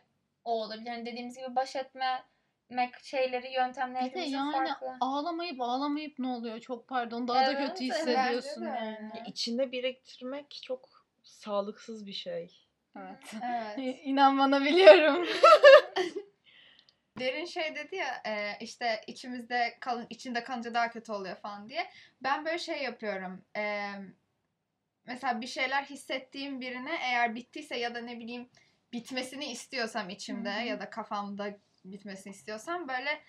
o 0.45 0.51
olabilir. 0.63 0.89
Hani 0.89 1.05
dediğimiz 1.05 1.37
gibi 1.37 1.55
baş 1.55 1.75
etme 1.75 2.23
mek 2.69 2.99
şeyleri, 3.03 3.51
yöntemleri 3.53 4.05
Bir 4.05 4.09
de 4.09 4.09
hepimizin 4.09 4.37
yani 4.37 4.51
farklı. 4.67 4.97
ağlamayıp 5.01 5.61
ağlamayıp 5.61 6.19
ne 6.19 6.27
oluyor 6.27 6.59
çok 6.59 6.87
pardon 6.87 7.27
daha 7.27 7.45
da 7.47 7.51
Evet, 7.51 7.69
kötü 7.69 7.83
evet, 7.83 7.93
hissediyorsun 7.95 8.65
bence 8.65 8.81
de. 8.81 8.85
yani. 9.01 9.11
İçinde 9.27 9.71
biriktirmek 9.71 10.59
çok 10.63 10.89
sağlıksız 11.23 12.05
bir 12.05 12.13
şey. 12.13 12.67
Evet. 12.97 13.33
Evet. 13.43 13.99
İnan 14.03 14.39
bana 14.39 14.61
biliyorum. 14.61 15.27
Derin 17.19 17.45
şey 17.45 17.75
dedi 17.75 17.95
ya 17.95 18.21
e, 18.25 18.57
işte 18.59 19.01
içimizde 19.07 19.77
kalın 19.79 20.07
içinde 20.09 20.43
kalınca 20.43 20.73
daha 20.73 20.89
kötü 20.89 21.11
oluyor 21.11 21.35
falan 21.35 21.69
diye. 21.69 21.89
Ben 22.23 22.45
böyle 22.45 22.59
şey 22.59 22.83
yapıyorum. 22.83 23.45
E, 23.57 23.91
mesela 25.05 25.41
bir 25.41 25.47
şeyler 25.47 25.83
hissettiğim 25.83 26.61
birine 26.61 26.97
eğer 27.01 27.35
bittiyse 27.35 27.77
ya 27.77 27.95
da 27.95 28.01
ne 28.01 28.19
bileyim 28.19 28.49
bitmesini 28.93 29.51
istiyorsam 29.51 30.09
içimde 30.09 30.53
Hı 30.55 30.59
hı. 30.59 30.65
ya 30.65 30.79
da 30.79 30.89
kafamda 30.89 31.57
bitmesini 31.85 32.33
istiyorsam 32.33 32.87
böyle 32.87 33.21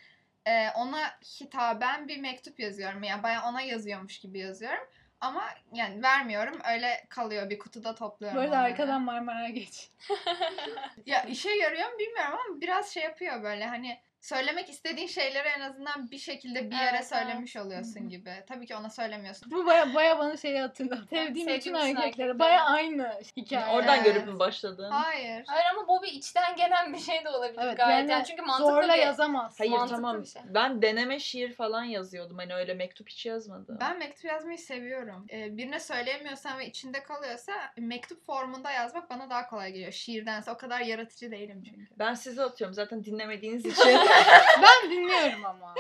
e, 0.47 0.70
ona 0.70 1.18
hitaben 1.40 2.09
bir 2.09 2.20
mektup 2.20 2.61
yazıyorum. 2.61 3.02
Yani 3.02 3.23
bayağı 3.23 3.49
ona 3.49 3.62
yazıyormuş 3.62 4.18
gibi 4.18 4.38
yazıyorum. 4.38 4.85
Ama 5.21 5.45
yani 5.73 6.03
vermiyorum. 6.03 6.59
Öyle 6.73 7.05
kalıyor. 7.09 7.50
Bir 7.50 7.59
kutuda 7.59 7.95
topluyorum. 7.95 8.39
Böyle 8.41 8.57
arkadan 8.57 9.03
Marmara 9.03 9.49
geç. 9.49 9.91
Ya 11.07 11.23
işe 11.23 11.50
yarıyor 11.50 11.93
mu 11.93 11.99
bilmiyorum 11.99 12.39
ama 12.47 12.61
biraz 12.61 12.91
şey 12.91 13.03
yapıyor 13.03 13.43
böyle 13.43 13.67
hani 13.67 14.00
söylemek 14.21 14.69
istediğin 14.71 15.07
şeyleri 15.07 15.49
en 15.49 15.61
azından 15.61 16.11
bir 16.11 16.19
şekilde 16.19 16.71
bir 16.71 16.77
yere 16.77 16.97
Evet, 16.97 17.09
söylemiş 17.09 17.57
oluyorsun 17.57 18.09
gibi. 18.09 18.33
Tabii 18.49 18.67
ki 18.67 18.77
ona 18.77 18.91
söylemiyorsun. 18.91 19.50
Bu 19.50 19.67
baya 19.67 19.95
baya 19.95 20.19
bana 20.19 20.37
şeyi 20.37 20.61
hatırlattı. 20.61 21.07
Sevdiğim 21.11 21.49
bütün 21.49 21.75
hareketleri. 21.75 22.39
Baya 22.39 22.65
aynı 22.65 23.21
hikaye. 23.37 23.67
Oradan 23.75 23.95
Evet. 23.97 24.05
görüp 24.05 24.27
mü 24.27 24.39
başladın? 24.39 24.91
Hayır. 24.91 25.45
Hayır 25.47 25.67
ama 25.77 25.89
bu 25.89 26.03
bir 26.03 26.09
içten 26.12 26.57
gelen 26.57 26.93
bir 26.93 26.99
şey 26.99 27.25
de 27.25 27.29
olabilir 27.29 27.61
Evet 27.62 27.77
gayet. 27.77 27.99
yani, 27.99 28.11
Yani 28.11 28.25
çünkü 28.27 28.43
mantıklı 28.43 28.71
zorla 28.73 28.95
bir... 28.95 28.99
yazamazsın. 28.99 29.59
Hayır 29.59 29.71
Mantıklı 29.73 29.97
tamam. 29.97 30.23
bir 30.23 30.27
şey. 30.29 30.43
Ben 30.49 30.83
deneme 30.83 31.19
şiir 31.19 31.53
falan 31.55 31.85
yazıyordum. 31.85 32.39
Hani 32.39 32.55
öyle 32.55 32.75
mektup 32.75 33.09
hiç 33.09 33.27
yazmadım. 33.27 33.77
Ben 33.81 33.99
mektup 33.99 34.25
yazmayı 34.25 34.59
seviyorum. 34.59 35.27
Ee, 35.33 35.57
birine 35.57 35.81
söyleyemiyorsan 35.81 36.59
ve 36.59 36.67
içinde 36.67 37.03
kalıyorsa 37.03 37.53
mektup 37.77 38.27
formunda 38.27 38.71
yazmak 38.71 39.11
bana 39.11 39.31
daha 39.31 39.47
kolay 39.49 39.73
geliyor. 39.73 39.93
Şiirdense 39.93 40.50
o 40.50 40.57
kadar 40.57 40.81
yaratıcı 40.81 41.31
değilim 41.31 41.62
çünkü. 41.69 41.87
Ben 41.99 42.15
size 42.15 42.43
atıyorum 42.43 42.75
zaten 42.75 43.05
dinlemediğiniz 43.05 43.67
için. 43.67 43.99
Ben 44.62 44.90
dinliyorum 44.90 45.45
ama. 45.47 45.75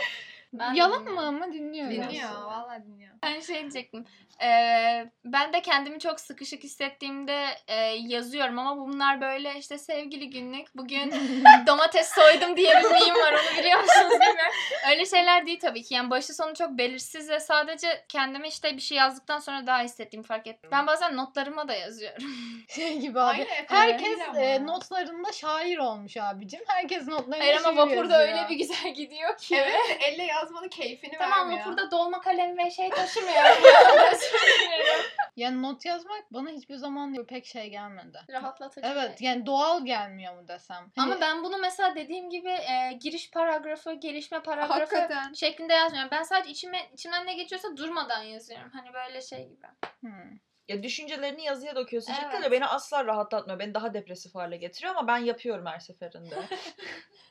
Ben 0.52 0.74
Yalan 0.74 1.00
dinliyorum. 1.00 1.34
mı 1.34 1.44
ama 1.44 1.52
dinliyorum. 1.52 1.90
Dinliyor. 1.92 2.30
Vallahi 2.44 2.82
dinliyor. 2.82 3.10
Ben 3.22 3.40
şey 3.40 3.60
diyecektim. 3.60 4.04
Ee, 4.42 5.06
ben 5.24 5.52
de 5.52 5.62
kendimi 5.62 6.00
çok 6.00 6.20
sıkışık 6.20 6.64
hissettiğimde 6.64 7.46
e, 7.68 7.74
yazıyorum 7.84 8.58
ama 8.58 8.76
bunlar 8.76 9.20
böyle 9.20 9.54
işte 9.58 9.78
sevgili 9.78 10.30
günlük. 10.30 10.76
Bugün 10.76 11.10
domates 11.66 12.08
soydum 12.08 12.56
diye 12.56 12.70
bir 12.78 12.90
meme 12.90 13.14
var 13.20 13.32
onu 13.32 13.58
biliyor 13.58 13.80
musunuz 13.82 14.10
bilmiyorum. 14.12 14.52
Öyle 14.90 15.06
şeyler 15.06 15.46
değil 15.46 15.60
tabii 15.60 15.82
ki. 15.82 15.94
Yani 15.94 16.10
başı 16.10 16.34
sonu 16.34 16.54
çok 16.54 16.70
belirsiz 16.70 17.30
ve 17.30 17.40
sadece 17.40 18.04
kendime 18.08 18.48
işte 18.48 18.76
bir 18.76 18.82
şey 18.82 18.98
yazdıktan 18.98 19.38
sonra 19.38 19.66
daha 19.66 19.80
hissettiğimi 19.82 20.26
fark 20.26 20.46
ettim. 20.46 20.70
Ben 20.72 20.86
bazen 20.86 21.16
notlarıma 21.16 21.68
da 21.68 21.74
yazıyorum. 21.74 22.22
Şey 22.68 22.98
gibi 22.98 23.20
abi. 23.20 23.40
Efekt 23.40 23.72
Herkes 23.72 24.18
e, 24.36 24.66
notlarında 24.66 25.32
şair 25.32 25.78
olmuş 25.78 26.16
abicim. 26.16 26.60
Herkes 26.66 27.08
notlarında 27.08 27.38
Hayır 27.44 27.56
ama 27.56 27.68
şiir 27.68 27.76
vapurda 27.76 28.20
yazıyor. 28.22 28.38
öyle 28.38 28.48
bir 28.50 28.56
güzel 28.56 28.94
gidiyor 28.94 29.36
ki. 29.38 29.56
Evet 29.56 29.98
elle 30.08 30.22
yazmanın 30.40 30.68
keyfini 30.68 31.18
Tamam 31.18 31.38
vermiyor. 31.38 31.60
vapurda 31.60 31.90
dolma 31.90 32.20
kalem 32.20 32.58
ve 32.58 32.70
şey 32.70 32.90
taşımıyorum. 32.90 33.62
Yani 35.36 35.62
not 35.62 35.84
yazmak 35.84 36.32
bana 36.32 36.50
hiçbir 36.50 36.74
zaman 36.76 37.24
pek 37.24 37.46
şey 37.46 37.70
gelmedi. 37.70 38.18
Rahatlatıcı. 38.30 38.86
Evet 38.86 39.20
yani 39.22 39.46
doğal 39.46 39.84
gelmiyor 39.84 40.34
mu 40.34 40.48
desem. 40.48 40.90
Hani- 40.96 41.12
Ama 41.12 41.20
ben 41.20 41.44
bunu 41.44 41.58
mesela 41.58 41.94
dediğim 41.94 42.30
gibi 42.30 42.48
e, 42.48 42.92
giriş 43.00 43.30
paragrafı, 43.30 43.92
gelişme 43.92 44.42
paragrafı 44.42 44.72
Hakikaten. 44.72 45.32
şeklinde 45.32 45.72
yazmıyorum. 45.74 46.10
Ben 46.12 46.22
sadece 46.22 46.50
içime, 46.50 46.90
içimden 46.92 47.26
ne 47.26 47.34
geçiyorsa 47.34 47.76
durmadan 47.76 48.22
yazıyorum. 48.22 48.70
Hani 48.72 48.92
böyle 48.94 49.20
şey 49.22 49.48
gibi. 49.48 49.66
Hmm. 50.00 50.38
ya 50.68 50.82
düşüncelerini 50.82 51.44
yazıya 51.44 51.76
döküyorsun. 51.76 52.12
Evet. 52.12 52.22
Cidden 52.32 52.42
de 52.42 52.50
beni 52.50 52.66
asla 52.66 53.04
rahatlatmıyor. 53.04 53.58
Beni 53.58 53.74
daha 53.74 53.94
depresif 53.94 54.34
hale 54.34 54.56
getiriyor 54.56 54.94
ama 54.96 55.08
ben 55.08 55.18
yapıyorum 55.18 55.66
her 55.66 55.78
seferinde. 55.80 56.34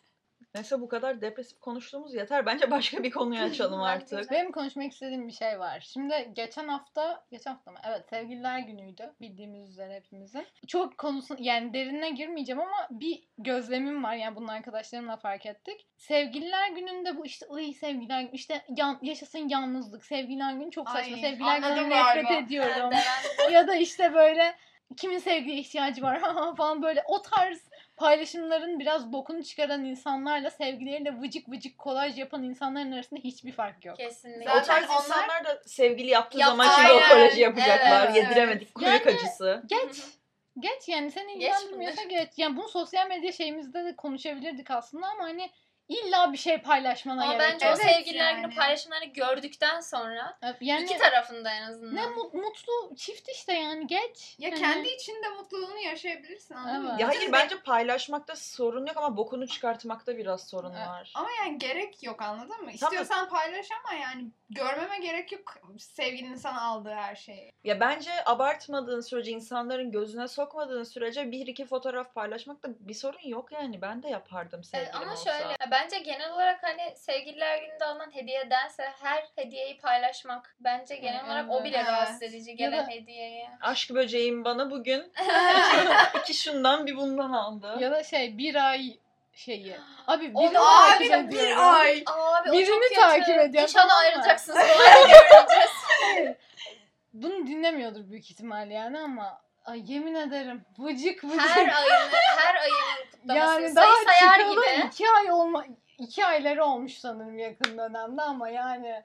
Neyse 0.55 0.81
bu 0.81 0.87
kadar 0.87 1.21
depresif 1.21 1.59
konuştuğumuz 1.59 2.13
yeter. 2.15 2.45
Bence 2.45 2.71
başka 2.71 3.03
bir 3.03 3.11
konuyu 3.11 3.41
açalım 3.41 3.81
artık. 3.81 4.31
Benim 4.31 4.51
konuşmak 4.51 4.91
istediğim 4.91 5.27
bir 5.27 5.33
şey 5.33 5.59
var. 5.59 5.87
Şimdi 5.93 6.31
geçen 6.33 6.67
hafta, 6.67 7.25
geçen 7.31 7.51
hafta 7.51 7.71
mı? 7.71 7.77
Evet 7.87 8.09
sevgililer 8.09 8.59
günüydü 8.59 9.13
bildiğimiz 9.21 9.69
üzere 9.69 9.95
hepimizin. 9.95 10.47
Çok 10.67 10.97
konusu 10.97 11.35
yani 11.39 11.73
derinine 11.73 12.09
girmeyeceğim 12.09 12.61
ama 12.61 12.87
bir 12.91 13.23
gözlemim 13.37 14.03
var 14.03 14.15
yani 14.15 14.35
bunu 14.35 14.51
arkadaşlarımla 14.51 15.17
fark 15.17 15.45
ettik. 15.45 15.87
Sevgililer 15.97 16.69
gününde 16.69 17.17
bu 17.17 17.25
işte 17.25 17.45
ıy 17.53 17.73
sevgililer 17.73 18.21
günü 18.21 18.33
işte 18.33 18.61
yan, 18.77 18.99
yaşasın 19.01 19.49
yalnızlık 19.49 20.05
sevgililer 20.05 20.53
günü 20.53 20.71
çok 20.71 20.89
saçma 20.89 21.15
Ay, 21.15 21.21
sevgililer 21.21 21.59
günü 21.59 21.89
nefret 21.89 22.31
ediyorum. 22.31 22.89
Ya 23.51 23.67
da 23.67 23.75
işte 23.75 24.13
böyle 24.13 24.55
kimin 24.97 25.17
sevgiye 25.17 25.57
ihtiyacı 25.57 26.01
var 26.01 26.19
falan 26.57 26.81
böyle 26.81 27.03
o 27.07 27.21
tarz 27.21 27.69
paylaşımların 27.99 28.79
biraz 28.79 29.13
bokunu 29.13 29.43
çıkaran 29.43 29.85
insanlarla 29.85 30.49
sevgileriyle 30.49 31.21
vıcık 31.21 31.49
vıcık 31.49 31.77
kolaj 31.77 32.17
yapan 32.19 32.43
insanların 32.43 32.91
arasında 32.91 33.19
hiçbir 33.19 33.51
fark 33.51 33.85
yok. 33.85 33.97
Kesinlikle. 33.97 34.51
O 34.51 34.53
Zaten 34.53 34.65
tarz 34.65 34.89
onlar- 34.89 34.99
insanlar 34.99 35.45
da 35.45 35.61
sevgili 35.65 36.09
yaptığı 36.09 36.39
Yap- 36.39 36.49
zaman 36.49 36.67
şimdi 36.75 36.91
o 36.91 36.95
Aynen. 36.95 37.09
koleji 37.09 37.41
yapacaklar. 37.41 38.05
Evet, 38.05 38.15
Yediremedik 38.15 38.61
evet. 38.61 38.73
kuyruk 38.73 39.05
Yani- 39.05 39.17
acısı. 39.17 39.63
Geç. 39.67 40.03
Geç 40.59 40.87
yani 40.87 41.11
seni 41.11 41.39
Geç 41.39 41.51
ilgilendirmiyorsa 41.53 42.03
geç. 42.03 42.29
Yani 42.37 42.57
bunu 42.57 42.69
sosyal 42.69 43.07
medya 43.07 43.31
şeyimizde 43.31 43.85
de 43.85 43.95
konuşabilirdik 43.95 44.71
aslında 44.71 45.07
ama 45.07 45.23
hani 45.23 45.49
illa 45.89 46.33
bir 46.33 46.37
şey 46.37 46.57
paylaşmana 46.57 47.23
Ama 47.23 47.33
gerek 47.33 47.53
bence 47.53 47.65
yok. 47.65 47.77
o 47.77 47.81
Evet 47.81 47.95
sevgililer 47.95 48.33
yani. 48.33 48.41
günü 48.45 48.55
paylaşımlarını 48.55 49.05
gördükten 49.05 49.79
sonra 49.81 50.37
Yani 50.61 50.83
iki 50.83 50.97
tarafında 50.97 51.51
en 51.53 51.61
azından. 51.63 51.95
ne 51.95 52.07
mu- 52.07 52.31
mutlu 52.33 52.95
çift 52.95 53.29
işte 53.29 53.53
yani 53.53 53.87
geç. 53.87 54.35
Ya 54.39 54.51
Hani- 54.51 54.59
kendi 54.59 54.87
içinde 54.87 55.29
mutluluğunu 55.29 55.77
yaşayabilirsin 55.79 56.55
anladın 56.55 56.81
mı? 56.83 56.89
Evet. 56.91 56.99
Ya 57.01 57.07
hayır 57.07 57.27
be- 57.27 57.33
bence 57.33 57.59
paylaşmakta 57.59 58.35
sorun 58.35 58.85
yok 58.85 58.97
ama 58.97 59.17
bokunu 59.17 59.47
çıkartmakta 59.47 60.17
biraz 60.17 60.47
sorun 60.47 60.73
Evet. 60.73 60.87
var. 60.87 61.11
Ama 61.15 61.27
yani 61.45 61.57
gerek 61.57 62.03
yok 62.03 62.21
anladın 62.21 62.61
mı? 62.63 62.71
İstiyorsan 62.71 63.29
paylaş 63.29 63.67
ama 63.85 63.99
yani 63.99 64.27
görmeme 64.49 64.97
gerek 64.99 65.31
yok 65.31 65.55
sevgilinin 65.79 66.35
sana 66.35 66.61
aldığı 66.61 66.93
her 66.93 67.15
şeyi. 67.15 67.51
Ya 67.63 67.79
bence 67.79 68.11
abartmadığın 68.25 69.01
sürece, 69.01 69.31
insanların 69.31 69.91
gözüne 69.91 70.27
sokmadığın 70.27 70.83
sürece 70.83 71.31
bir 71.31 71.47
iki 71.47 71.65
fotoğraf 71.65 72.13
paylaşmakta 72.15 72.69
bir 72.79 72.93
sorun 72.93 73.27
yok 73.27 73.51
yani. 73.51 73.81
Ben 73.81 74.03
de 74.03 74.07
yapardım 74.09 74.63
sevgilim 74.63 74.91
Evet, 74.95 75.01
ama 75.03 75.11
olsa. 75.13 75.31
şöyle 75.31 75.49
ya 75.51 75.71
bence 75.83 75.99
genel 75.99 76.31
olarak 76.31 76.63
hani 76.63 76.93
sevgililer 76.97 77.57
gününde 77.57 77.85
alınan 77.85 78.15
hediyedense 78.15 78.83
her 79.01 79.23
hediyeyi 79.35 79.77
paylaşmak 79.77 80.55
bence 80.59 80.95
genel 80.95 81.25
olarak 81.25 81.49
o 81.51 81.63
bile 81.63 81.77
Evet. 81.77 81.87
rahatsız 81.87 82.23
edici 82.23 82.55
gelen 82.55 82.87
da- 82.87 82.91
hediyeyi. 82.91 83.49
Aşk 83.61 83.89
böceğim 83.89 84.45
bana 84.45 84.71
bugün 84.71 85.13
iki 86.19 86.33
şundan 86.33 86.85
bir 86.87 86.95
bundan 86.95 87.31
aldı. 87.33 87.77
Ya 87.79 87.91
da 87.91 88.03
şey 88.03 88.37
bir 88.37 88.55
ay 88.69 88.81
şeyi. 89.33 89.75
Abi 90.07 90.31
Onu 90.33 90.43
birini 90.43 90.53
takip 90.59 91.11
Abi 91.13 91.17
ediyorum. 91.27 91.29
bir 91.31 91.79
ay. 91.79 92.03
Abi 92.07 92.51
Birini 92.51 92.95
takip 92.95 93.37
ediyorum, 93.37 93.69
İnşallah 93.69 93.97
ayrılacaksınız. 93.99 94.57
Bunu 97.13 97.47
dinlemiyordur 97.47 98.11
büyük 98.11 98.31
ihtimal 98.31 98.71
yani 98.71 98.99
ama 98.99 99.41
ay 99.65 99.93
yemin 99.93 100.15
ederim 100.15 100.65
vıcık 100.79 101.23
vıcık. 101.23 101.39
Her 101.41 101.57
ayını, 101.57 102.09
her 102.37 102.55
ayının 102.55 103.08
kutlaması. 103.21 103.61
yani 103.61 103.75
daha 103.75 103.95
sayar 104.05 104.39
çıkalı 104.39 104.65
gibi. 104.65 104.87
iki 104.87 105.09
ay 105.09 105.31
olma 105.31 105.65
iki 105.97 106.25
ayları 106.25 106.65
olmuş 106.65 106.97
sanırım 106.97 107.39
yakın 107.39 107.77
dönemde 107.77 108.21
ama 108.21 108.49
yani 108.49 109.03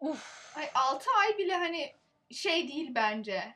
uf. 0.00 0.56
Ay 0.56 0.70
6 0.74 1.04
ay 1.20 1.38
bile 1.38 1.54
hani 1.54 1.92
şey 2.30 2.68
değil 2.68 2.90
bence. 2.94 3.54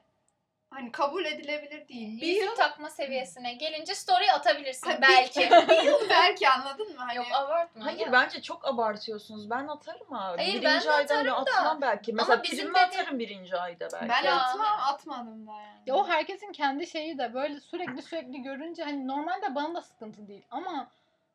Hani 0.70 0.92
kabul 0.92 1.24
edilebilir 1.24 1.88
değil. 1.88 2.20
Bir 2.20 2.42
yıl 2.42 2.54
takma 2.56 2.90
seviyesine 2.90 3.52
gelince 3.54 3.94
story 3.94 4.32
atabilirsin 4.32 4.90
Ha, 4.90 4.98
belki. 5.02 5.40
bir 5.68 5.82
yıl 5.82 6.00
belki 6.10 6.48
anladın 6.48 6.88
mı? 6.88 6.94
Hani 6.98 7.16
Yok 7.16 7.26
abartma. 7.32 7.84
Hayır 7.84 7.98
ya. 8.06 8.12
bence 8.12 8.42
çok 8.42 8.68
abartıyorsunuz. 8.68 9.50
Ben 9.50 9.68
atarım 9.68 10.14
abi. 10.14 10.36
Hayır, 10.36 10.52
birinci 10.52 10.64
ben 10.66 10.82
de 10.84 10.90
ayda 10.92 11.14
atarım 11.14 11.26
da. 11.26 11.36
atmam 11.36 11.80
belki. 11.80 12.12
Mesela 12.12 12.34
Ama 12.34 12.42
bizim 12.42 12.58
primimi 12.58 12.74
dedi- 12.74 12.82
atarım 13.00 13.18
birinci 13.18 13.56
ayda 13.56 13.88
belki. 13.92 14.08
ben 14.08 14.22
Ya. 14.24 14.36
atmam 14.40 14.80
atmadım 14.94 15.46
da 15.46 15.52
yani. 15.52 15.80
Ya 15.86 15.94
o 15.94 16.08
herkesin 16.08 16.52
kendi 16.52 16.86
şeyi 16.86 17.18
de 17.18 17.34
böyle 17.34 17.60
sürekli 17.60 18.02
sürekli 18.02 18.42
görünce 18.42 18.82
hani 18.84 19.08
normalde 19.08 19.54
bana 19.54 19.74
da 19.74 19.82
sıkıntı 19.82 20.28
değil 20.28 20.44
ama 20.50 20.90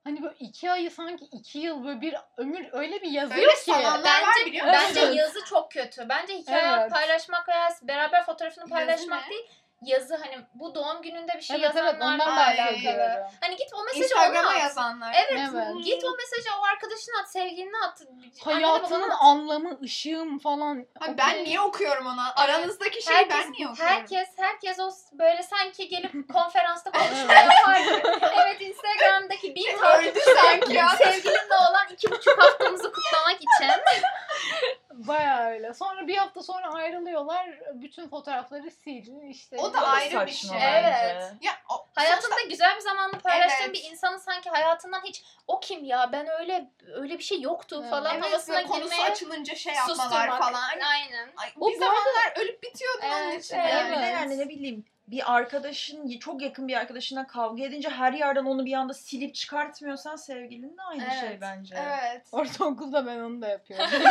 hani 0.06 0.22
böyle 0.24 0.36
iki 0.40 0.72
ayı 0.72 0.92
sanki 0.92 1.26
iki 1.26 1.60
yıl 1.60 1.84
böyle 1.86 2.02
bir 2.02 2.16
ömür 2.38 2.68
öyle 2.72 3.02
bir 3.02 3.12
yazıyor 3.12 3.40
Öyle 3.40 3.54
ki. 3.54 3.72
Bence, 4.06 4.46
biliyor 4.46 4.68
musun? 4.68 4.80
bence 4.96 5.00
yazı 5.20 5.46
çok 5.46 5.72
kötü. 5.72 6.10
Bence 6.10 6.34
hikaye 6.38 6.78
Evet. 6.80 6.92
paylaşmak 6.92 7.50
veya 7.50 7.70
beraber 7.82 8.26
fotoğrafını 8.26 8.70
paylaşmak 8.70 9.24
ne? 9.24 9.30
değil. 9.30 9.50
Yazı 9.86 10.15
hani 10.15 10.38
bu 10.54 10.75
doğum 10.75 11.01
gününde 11.01 11.34
bir 11.36 11.42
şey 11.42 11.56
Evet 11.56 11.72
evet 11.74 11.94
yazanlar 11.94 12.13
ondan 12.13 12.38
var. 12.38 12.48
Ay. 12.48 12.58
bahsediyorum. 12.58 13.27
Hani 13.42 13.56
git 13.56 13.74
o 13.74 13.84
mesajı 13.84 14.15
ona 14.15 14.24
Instagram'a 14.25 14.50
at. 14.50 14.60
yazanlar. 14.63 15.13
Evet, 15.15 15.32
Evet. 15.54 15.68
Git 15.84 16.04
o 16.04 16.15
mesajı 16.18 16.50
o 16.62 16.65
arkadaşına 16.65 17.15
at, 17.22 17.32
sevgiline 17.32 17.77
at. 17.88 18.01
Hayatının 18.44 19.10
at. 19.10 19.18
anlamı, 19.22 19.80
ışığım 19.84 20.39
falan. 20.39 20.86
Abi 21.01 21.18
ben 21.18 21.44
niye 21.44 21.60
okuyorum 21.60 22.06
ona? 22.06 22.34
Aranızdaki 22.36 23.01
şeyi 23.04 23.18
herkes, 23.18 23.38
ben 23.38 23.51
niye 23.51 23.68
okuyorum? 23.68 23.94
herkes, 23.96 24.27
herkes 24.38 24.80
o 24.80 24.89
böyle 25.13 25.44
sanki 25.44 25.88
gelip 25.88 26.12
konferansta 26.34 26.92
konuşma 26.92 27.34
Evet. 27.34 28.06
Evet 28.44 28.62
Instagram'daki 28.62 29.56
bir 29.56 29.74
Öldü 29.74 29.80
takipçim 29.82 30.36
sanki 30.38 30.74
ya. 30.74 30.89
sevgilimle 30.89 31.56
olan 31.70 31.88
iki 31.92 32.12
buçuk 32.12 32.44
haftamızı 32.44 32.92
kutlamak 32.92 33.36
için. 33.38 33.72
Baya 34.96 35.50
öyle. 35.50 35.74
Sonra 35.74 36.08
bir 36.08 36.18
hafta 36.18 36.44
sonra 36.44 36.74
ayrılıyorlar. 36.74 37.50
Bütün 37.74 38.08
fotoğrafları 38.10 38.72
sil. 38.82 39.08
işte. 39.30 39.58
O 39.58 39.74
da 39.74 39.84
O 39.84 39.86
ayrı 39.88 40.25
bir 40.25 40.32
saçma 40.32 40.60
şey. 40.60 40.68
bence. 40.68 40.98
Evet. 41.04 41.24
Ya 41.42 41.52
o, 41.70 41.86
Hayatında 41.96 42.36
güzel 42.50 42.75
bir 42.75 42.82
zamanını 42.82 43.20
paylaştığın 43.20 43.64
Evet. 43.66 43.74
bir 43.74 43.84
insanın 43.92 44.18
sanki 44.18 44.50
hayatından 44.50 45.02
hiç 45.04 45.24
o 45.48 45.60
kim 45.60 45.84
ya 45.86 46.10
ben 46.12 46.28
öyle 46.28 46.70
öyle 46.94 47.18
bir 47.18 47.24
şey 47.24 47.42
yoktu 47.42 47.78
Evet. 47.82 47.90
falan 47.92 48.16
evet, 48.16 48.25
havasına 48.25 48.64
konusu 48.64 48.90
girmeye 48.90 49.10
açılınca 49.12 49.56
şey 49.56 49.74
yapmalar 49.74 49.96
susturmak. 50.10 50.40
falan. 50.44 50.62
Aynen. 50.92 51.30
Ay, 51.38 51.50
O 51.60 51.70
bir 51.70 51.80
bu 51.80 51.86
arada- 51.86 51.96
zamanlar 51.96 52.34
ölüp 52.42 52.64
bitiyordun 52.64 53.08
onun 53.08 53.32
Evet, 53.32 53.46
için. 53.46 53.56
evet. 53.56 53.74
Ya 53.74 53.80
yani. 53.80 53.92
bir 53.92 54.02
yani 54.08 54.38
ne 54.40 54.50
bileyim 54.50 54.86
bir 55.08 55.36
arkadaşın 55.36 56.10
çok 56.20 56.42
yakın 56.42 56.68
bir 56.68 56.74
arkadaşına 56.74 57.28
kavga 57.28 57.64
edince 57.64 57.90
her 57.90 58.14
yerden 58.14 58.46
onu 58.46 58.66
bir 58.66 58.74
anda 58.74 58.94
silip 58.94 59.36
çıkartmıyorsan 59.36 60.16
sevgilin 60.16 60.78
de 60.78 60.82
aynı 60.82 61.02
şey 61.02 61.30
Evet, 61.30 61.38
bence. 61.42 61.76
Evet. 61.78 62.28
Ortaokulda 62.32 63.06
ben 63.06 63.20
onu 63.20 63.42
da 63.42 63.48
yapıyorum. 63.48 63.86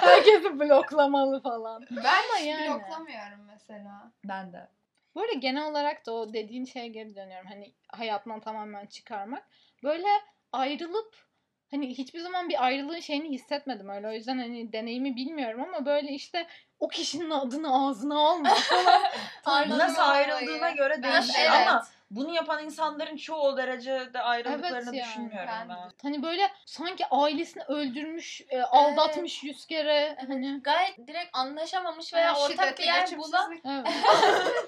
Herkesi 0.00 0.60
bloklamalı 0.60 1.42
falan. 1.42 1.86
Ben 1.90 2.38
hiç 2.38 2.46
yani. 2.46 2.70
bloklamıyorum 2.70 3.44
mesela. 3.46 4.12
Ben 4.24 4.52
de. 4.52 4.68
Bu 5.14 5.20
arada 5.20 5.32
genel 5.32 5.70
olarak 5.70 6.06
da 6.06 6.12
o 6.12 6.32
dediğin 6.32 6.64
şeye 6.64 6.88
geri 6.88 7.16
dönüyorum. 7.16 7.46
Hani 7.46 7.72
hayatından 7.88 8.40
tamamen 8.40 8.86
çıkarmak. 8.86 9.48
Böyle 9.82 10.08
ayrılıp 10.52 11.14
hani 11.70 11.88
hiçbir 11.88 12.20
zaman 12.20 12.48
bir 12.48 12.64
ayrılığın 12.64 13.00
şeyini 13.00 13.30
hissetmedim 13.30 13.88
öyle. 13.88 14.08
O 14.08 14.12
yüzden 14.12 14.38
hani 14.38 14.72
deneyimi 14.72 15.16
bilmiyorum 15.16 15.60
ama 15.60 15.86
böyle 15.86 16.10
işte 16.10 16.46
o 16.82 16.88
kişinin 16.88 17.30
adını 17.30 17.86
ağzına 17.86 18.18
alma 18.18 18.54
falan. 19.42 19.70
Nasıl 19.78 20.02
olayı. 20.02 20.34
ayrıldığına 20.34 20.70
göre 20.70 21.02
değişir 21.02 21.34
evet. 21.38 21.50
ama 21.68 21.86
bunu 22.10 22.34
yapan 22.34 22.64
insanların 22.64 23.16
çoğu 23.16 23.40
o 23.40 23.56
derecede 23.56 24.20
ayrıldıklarını 24.20 24.76
Evet 24.76 24.94
yani, 24.94 25.08
düşünmüyorum 25.08 25.48
ben 25.48 25.68
ben. 25.68 25.92
Hani 26.02 26.22
böyle 26.22 26.50
sanki 26.66 27.06
ailesini 27.10 27.62
öldürmüş, 27.62 28.42
e, 28.48 28.62
aldatmış 28.62 29.42
yüz 29.42 29.66
kere. 29.66 30.16
Hani 30.28 30.60
Gayet 30.62 31.06
direkt 31.06 31.36
anlaşamamış 31.36 32.14
veya 32.14 32.26
Yani 32.26 32.38
ortak 32.38 32.78
bir 32.78 32.84
yer 32.84 33.18
bulan 33.18 33.60
evet. 33.64 33.86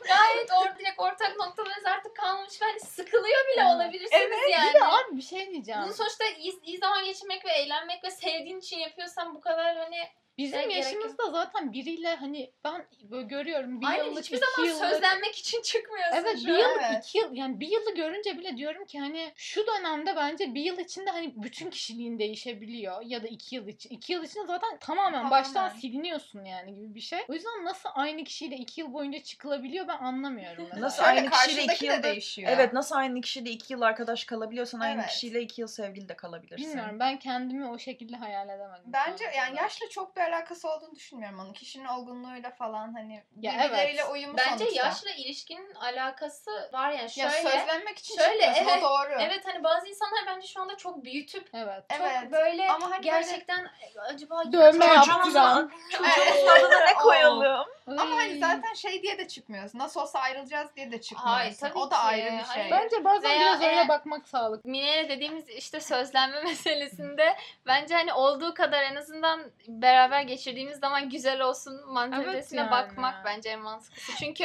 gayet 0.09 0.51
or 0.53 0.79
direkt 0.79 1.01
ortak 1.01 1.37
noktalarınız 1.39 1.87
artık 1.87 2.17
kalmamış 2.17 2.63
ve 2.63 2.67
hani 2.67 2.81
sıkılıyor 2.81 3.41
bile 3.53 3.63
Evet. 3.63 3.75
olabilirsiniz 3.75 4.39
yani. 4.53 4.75
Bir 4.75 4.81
de 4.81 4.85
abi 4.85 5.17
bir 5.17 5.23
şey 5.23 5.51
diyeceğim. 5.51 5.81
Bunu 5.85 5.93
sonuçta 5.95 6.25
iyi, 6.25 6.61
iyi 6.63 6.79
zaman 6.79 7.05
geçirmek 7.05 7.45
ve 7.45 7.51
eğlenmek 7.51 8.05
ve 8.05 8.11
sevdiğin 8.11 8.59
için 8.59 8.79
yapıyorsan 8.79 9.35
bu 9.35 9.41
kadar 9.41 9.77
hani 9.77 10.09
Bizim 10.39 10.61
gerek 10.61 10.77
yaşımızda 10.77 11.31
zaten 11.31 11.73
biriyle 11.73 12.15
hani 12.17 12.53
ben 12.65 12.87
böyle 13.03 13.27
görüyorum 13.27 13.81
bir 13.81 13.87
aynen 13.87 14.05
yıllık, 14.05 14.25
hiçbir 14.25 14.37
iki 14.37 14.47
zaman 14.57 14.69
yıllık. 14.69 14.85
sözlenmek 14.89 15.35
için 15.39 15.63
çıkmıyorsun 15.63 16.17
Evet 16.17 16.37
bir 16.37 16.49
yıllık 16.49 16.83
Evet. 16.91 17.05
iki 17.05 17.19
yıl 17.19 17.35
yani 17.35 17.61
bir 17.61 17.69
yılı 17.69 17.95
görünce 17.95 18.39
bile 18.39 18.57
diyorum 18.57 18.85
ki 18.85 19.01
hani 19.01 19.33
şu 19.37 19.67
dönemde 19.67 20.17
bence 20.17 20.55
bir 20.55 20.61
yıl 20.63 20.79
içinde 20.79 21.11
hani 21.11 21.33
bütün 21.37 21.71
kişiliğin 21.71 22.19
değişebiliyor 22.19 23.03
ya 23.03 23.23
da 23.23 23.29
iki 23.29 23.55
yıl 23.57 23.69
için. 23.69 23.91
iki 23.91 24.13
yıl 24.13 24.25
içinde 24.25 24.47
zaten 24.47 24.79
tamamen, 24.79 25.13
Tamamen. 25.13 25.31
baştan 25.31 25.69
siliniyorsun 25.69 26.45
yani 26.45 26.75
gibi 26.75 26.95
bir 26.95 27.01
şey. 27.01 27.21
O 27.29 27.33
yüzden 27.35 27.65
nasıl 27.65 27.89
aynı 27.95 28.25
kişiyle 28.25 28.57
iki 28.57 28.81
yıl 28.81 28.93
boyunca 28.93 29.23
çıkılabiliyor 29.23 29.89
ben 29.89 29.99
anlamıyorum. 29.99 30.63
mesela. 30.71 30.81
Nasıl 30.87 31.03
Şöyle 31.05 31.19
aynı 31.21 31.31
kişiyle 31.31 31.63
iki 31.75 31.81
de 31.89 31.93
yılda- 31.93 32.03
değişiyor. 32.03 32.53
Evet 32.55 32.73
nasıl 32.73 32.95
aynı 32.97 33.21
kişiyle 33.21 33.51
iki 33.51 33.73
yıl 33.73 33.81
arkadaş 33.83 34.25
kalabiliyorsan 34.25 34.81
aynı 34.81 35.01
Evet. 35.01 35.11
kişiyle 35.11 35.41
iki 35.43 35.61
yıl 35.61 35.69
sevgili 35.69 36.09
de 36.09 36.17
kalabilirsin. 36.17 36.67
Bilmiyorum 36.69 37.01
ben 37.01 37.19
kendimi 37.19 37.69
o 37.69 37.79
şekilde 37.79 38.17
hayal 38.17 38.49
edemedim. 38.49 38.85
Bence 38.87 39.25
yani 39.37 39.57
yaşla 39.57 39.89
çok 39.89 40.17
bir 40.17 40.24
alakası 40.29 40.71
olduğunu 40.71 40.95
düşünmüyorum 40.95 41.39
onun. 41.39 41.53
Kişinin 41.53 41.85
olgunluğuyla 41.85 42.51
falan 42.51 42.93
hani 42.95 43.25
Ya 43.41 43.53
birbirleriyle 43.53 44.01
evet. 44.03 44.13
uyumu 44.13 44.37
Bence 44.37 44.65
sonuçta. 44.65 44.87
yaşla 44.87 45.11
ilişkinin 45.11 45.75
alakası 45.75 46.51
var 46.73 46.91
yani 46.91 47.11
Ya 47.17 47.31
şöyle. 47.31 47.51
sözlenmek 47.51 47.99
için 47.99 48.19
şöyle, 48.19 48.45
evet, 48.45 48.79
o 48.79 48.83
doğru. 48.83 49.15
Evet 49.21 49.41
hani 49.47 49.65
bazı 49.65 49.89
insanlar 49.89 50.21
bence 50.27 50.47
şu 50.47 50.61
anda 50.61 50.77
çok 50.77 51.05
büyütüp 51.05 51.49
Evet. 51.53 51.85
çok 51.91 52.01
Evet. 52.01 52.33
böyle 52.33 52.71
Ama 52.71 52.91
hani 52.91 53.01
gerçekten 53.05 53.67
acaba 54.09 54.53
Dövme 54.53 54.85
yaptıran. 54.87 55.71
adına 55.99 56.85
ne 56.87 56.95
koyalım? 57.03 57.67
Ama 57.87 58.17
hani 58.17 58.39
zaten 58.39 58.75
şey 58.75 59.03
diye 59.03 59.19
de 59.19 59.29
çıkmıyorsun. 59.29 59.79
Nasıl 59.79 60.01
olsa 60.01 60.19
ayrılacağız 60.19 60.77
diye 60.77 60.93
de 60.93 61.01
çıkmıyorsun. 61.01 61.35
Hayır, 61.37 61.57
tabii 61.61 61.79
o 61.79 61.91
da 61.91 61.95
ki. 61.97 62.01
ayrı 62.03 62.25
bir 62.25 62.45
şey. 62.55 62.63
Hayır. 62.63 62.71
Bence 62.71 63.05
bazen 63.05 63.31
Veya 63.31 63.41
biraz 63.41 63.61
öyle 63.63 63.73
eğer- 63.73 63.89
bakmak 63.89 64.29
sağlıklı. 64.29 64.71
Mine'ye 64.71 65.09
dediğimiz 65.09 65.49
işte 65.49 65.81
sözlenme 65.81 66.43
meselesinde 66.45 67.37
bence 67.67 67.95
hani 67.95 68.13
olduğu 68.13 68.55
kadar 68.55 68.83
en 68.83 68.95
azından 68.97 69.53
beraber 69.69 70.14
geçirdiğimiz 70.23 70.79
zaman 70.79 71.11
güzel 71.11 71.41
olsun 71.41 71.87
mantalitesine 71.87 72.61
yani. 72.61 72.71
bakmak 72.71 73.25
bence 73.25 73.49
en 73.49 73.61
mantıklısı. 73.61 74.13
Çünkü 74.19 74.45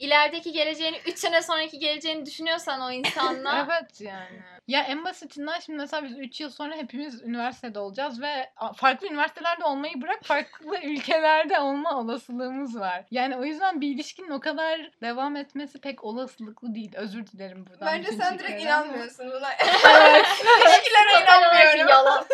ilerideki 0.00 0.52
geleceğini 0.52 1.00
3 1.06 1.18
sene 1.18 1.42
sonraki 1.42 1.78
geleceğini 1.78 2.26
düşünüyorsan 2.26 2.80
o 2.80 2.90
insanla 2.90 3.66
Evet 3.66 4.00
yani. 4.00 4.42
Ya 4.68 4.82
en 4.82 5.04
basitinden 5.04 5.60
şimdi 5.60 5.78
mesela 5.78 6.04
biz 6.04 6.18
3 6.18 6.40
yıl 6.40 6.50
sonra 6.50 6.76
hepimiz 6.76 7.22
üniversitede 7.22 7.78
olacağız 7.78 8.20
ve 8.22 8.50
farklı 8.76 9.06
üniversitelerde 9.06 9.64
olmayı 9.64 10.02
bırak 10.02 10.24
farklı 10.24 10.78
ülkelerde 10.82 11.60
olma 11.60 11.98
olasılığımız 11.98 12.80
var. 12.80 13.04
Yani 13.10 13.36
o 13.36 13.44
yüzden 13.44 13.80
bir 13.80 13.88
ilişkinin 13.88 14.30
o 14.30 14.40
kadar 14.40 14.90
devam 15.02 15.36
etmesi 15.36 15.80
pek 15.80 16.04
olasılıklı 16.04 16.74
değil. 16.74 16.92
Özür 16.96 17.26
dilerim 17.26 17.66
buradan. 17.66 17.86
Bence 17.86 18.12
sen 18.12 18.38
direkt 18.38 18.62
inanmıyorsun 18.62 19.26
buna. 19.30 19.48
Evet. 19.52 20.26
İlişkilere 20.66 21.24
inanmıyorum. 21.24 21.88
yalan. 21.88 22.24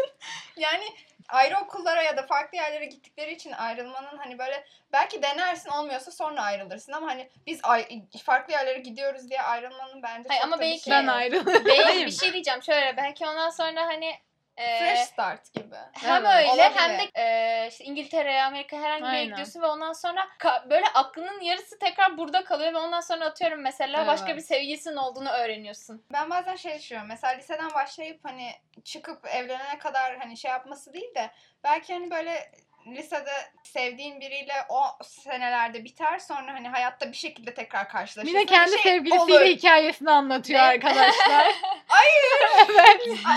Yani 0.57 0.85
ayrı 1.29 1.57
okullara 1.59 2.03
ya 2.03 2.17
da 2.17 2.27
farklı 2.27 2.57
yerlere 2.59 2.85
gittikleri 2.85 3.33
için 3.33 3.53
ayrılmanın 3.53 4.19
hani 4.19 4.39
böyle 4.39 4.65
belki 4.93 5.23
denersin 5.23 5.71
olmuyorsa 5.71 6.11
sonra 6.11 6.43
ayrılırsın 6.43 6.93
ama 6.93 7.07
hani 7.07 7.31
biz 7.47 7.61
ay- 7.63 8.03
farklı 8.25 8.53
yerlere 8.53 8.79
gidiyoruz 8.79 9.31
diye 9.31 9.43
ayrılmanın 9.43 10.03
bence 10.03 10.29
Hayır, 10.29 10.41
çok 10.43 10.47
ama 10.53 10.57
da 10.59 10.61
bir 10.63 10.67
belki- 10.71 10.83
şey 10.85 10.93
ben 10.93 11.07
ayrılırım. 11.07 11.65
Belki 11.65 12.07
bir 12.07 12.11
şey 12.11 12.33
diyeceğim 12.33 12.63
şöyle 12.63 12.97
belki 12.97 13.27
ondan 13.27 13.51
sonra 13.51 13.83
hani 13.87 14.15
e, 14.57 14.79
Fresh 14.79 15.01
start 15.01 15.53
gibi. 15.55 15.75
hem 15.93 16.25
Evet, 16.27 16.35
öyle 16.37 16.51
olabilir. 16.51 16.77
hem 16.81 16.99
de 16.99 17.11
e, 17.15 17.69
işte 17.69 17.85
İngiltere'ye, 17.85 18.43
Amerika 18.45 18.77
herhangi 18.77 19.03
bir 19.03 19.07
yere 19.07 19.17
Aynen. 19.17 19.31
gidiyorsun 19.31 19.63
ve 19.63 19.67
ondan 19.67 19.93
sonra 19.93 20.21
ka- 20.41 20.71
böyle 20.71 20.87
aklının 20.95 21.41
yarısı 21.41 21.79
tekrar 21.79 22.19
burada 22.19 22.45
kalıyor 22.45 22.73
ve 22.75 22.79
ondan 22.79 23.01
sonra 23.01 23.25
atıyorum 23.25 23.61
mesela 23.61 24.07
başka 24.07 24.27
Evet. 24.27 24.37
bir 24.37 24.43
sevgilisinin 24.47 24.97
olduğunu 24.97 25.29
öğreniyorsun. 25.31 26.05
Ben 26.13 26.31
bazen 26.31 26.57
şey 26.57 26.79
düşünüyorum. 26.79 27.09
Mesela 27.09 27.33
liseden 27.33 27.71
başlayıp 27.75 28.21
hani 28.25 28.51
çıkıp 28.85 29.27
evlenene 29.27 29.79
kadar 29.79 30.17
hani 30.19 30.37
şey 30.37 30.51
yapması 30.51 30.93
değil 30.93 31.15
de 31.15 31.31
belki 31.65 31.95
hani 31.95 32.11
böyle 32.11 32.53
lisede 32.87 33.33
sevdiğin 33.63 34.21
biriyle 34.21 34.53
o 34.69 34.83
senelerde 35.05 35.85
biter 35.85 36.19
sonra 36.19 36.53
hani 36.53 36.69
hayatta 36.69 37.09
bir 37.13 37.17
şekilde 37.17 37.55
tekrar 37.55 37.89
karşılaşırsın. 37.89 38.39
Mine 38.39 38.47
kendi 38.47 38.71
şey 38.71 38.79
sevgilisiyle 38.83 39.35
olur. 39.39 39.45
hikayesini 39.45 40.11
anlatıyor 40.11 40.61
Ne? 40.61 40.65
arkadaşlar. 40.65 41.47
Ay, 41.89 42.07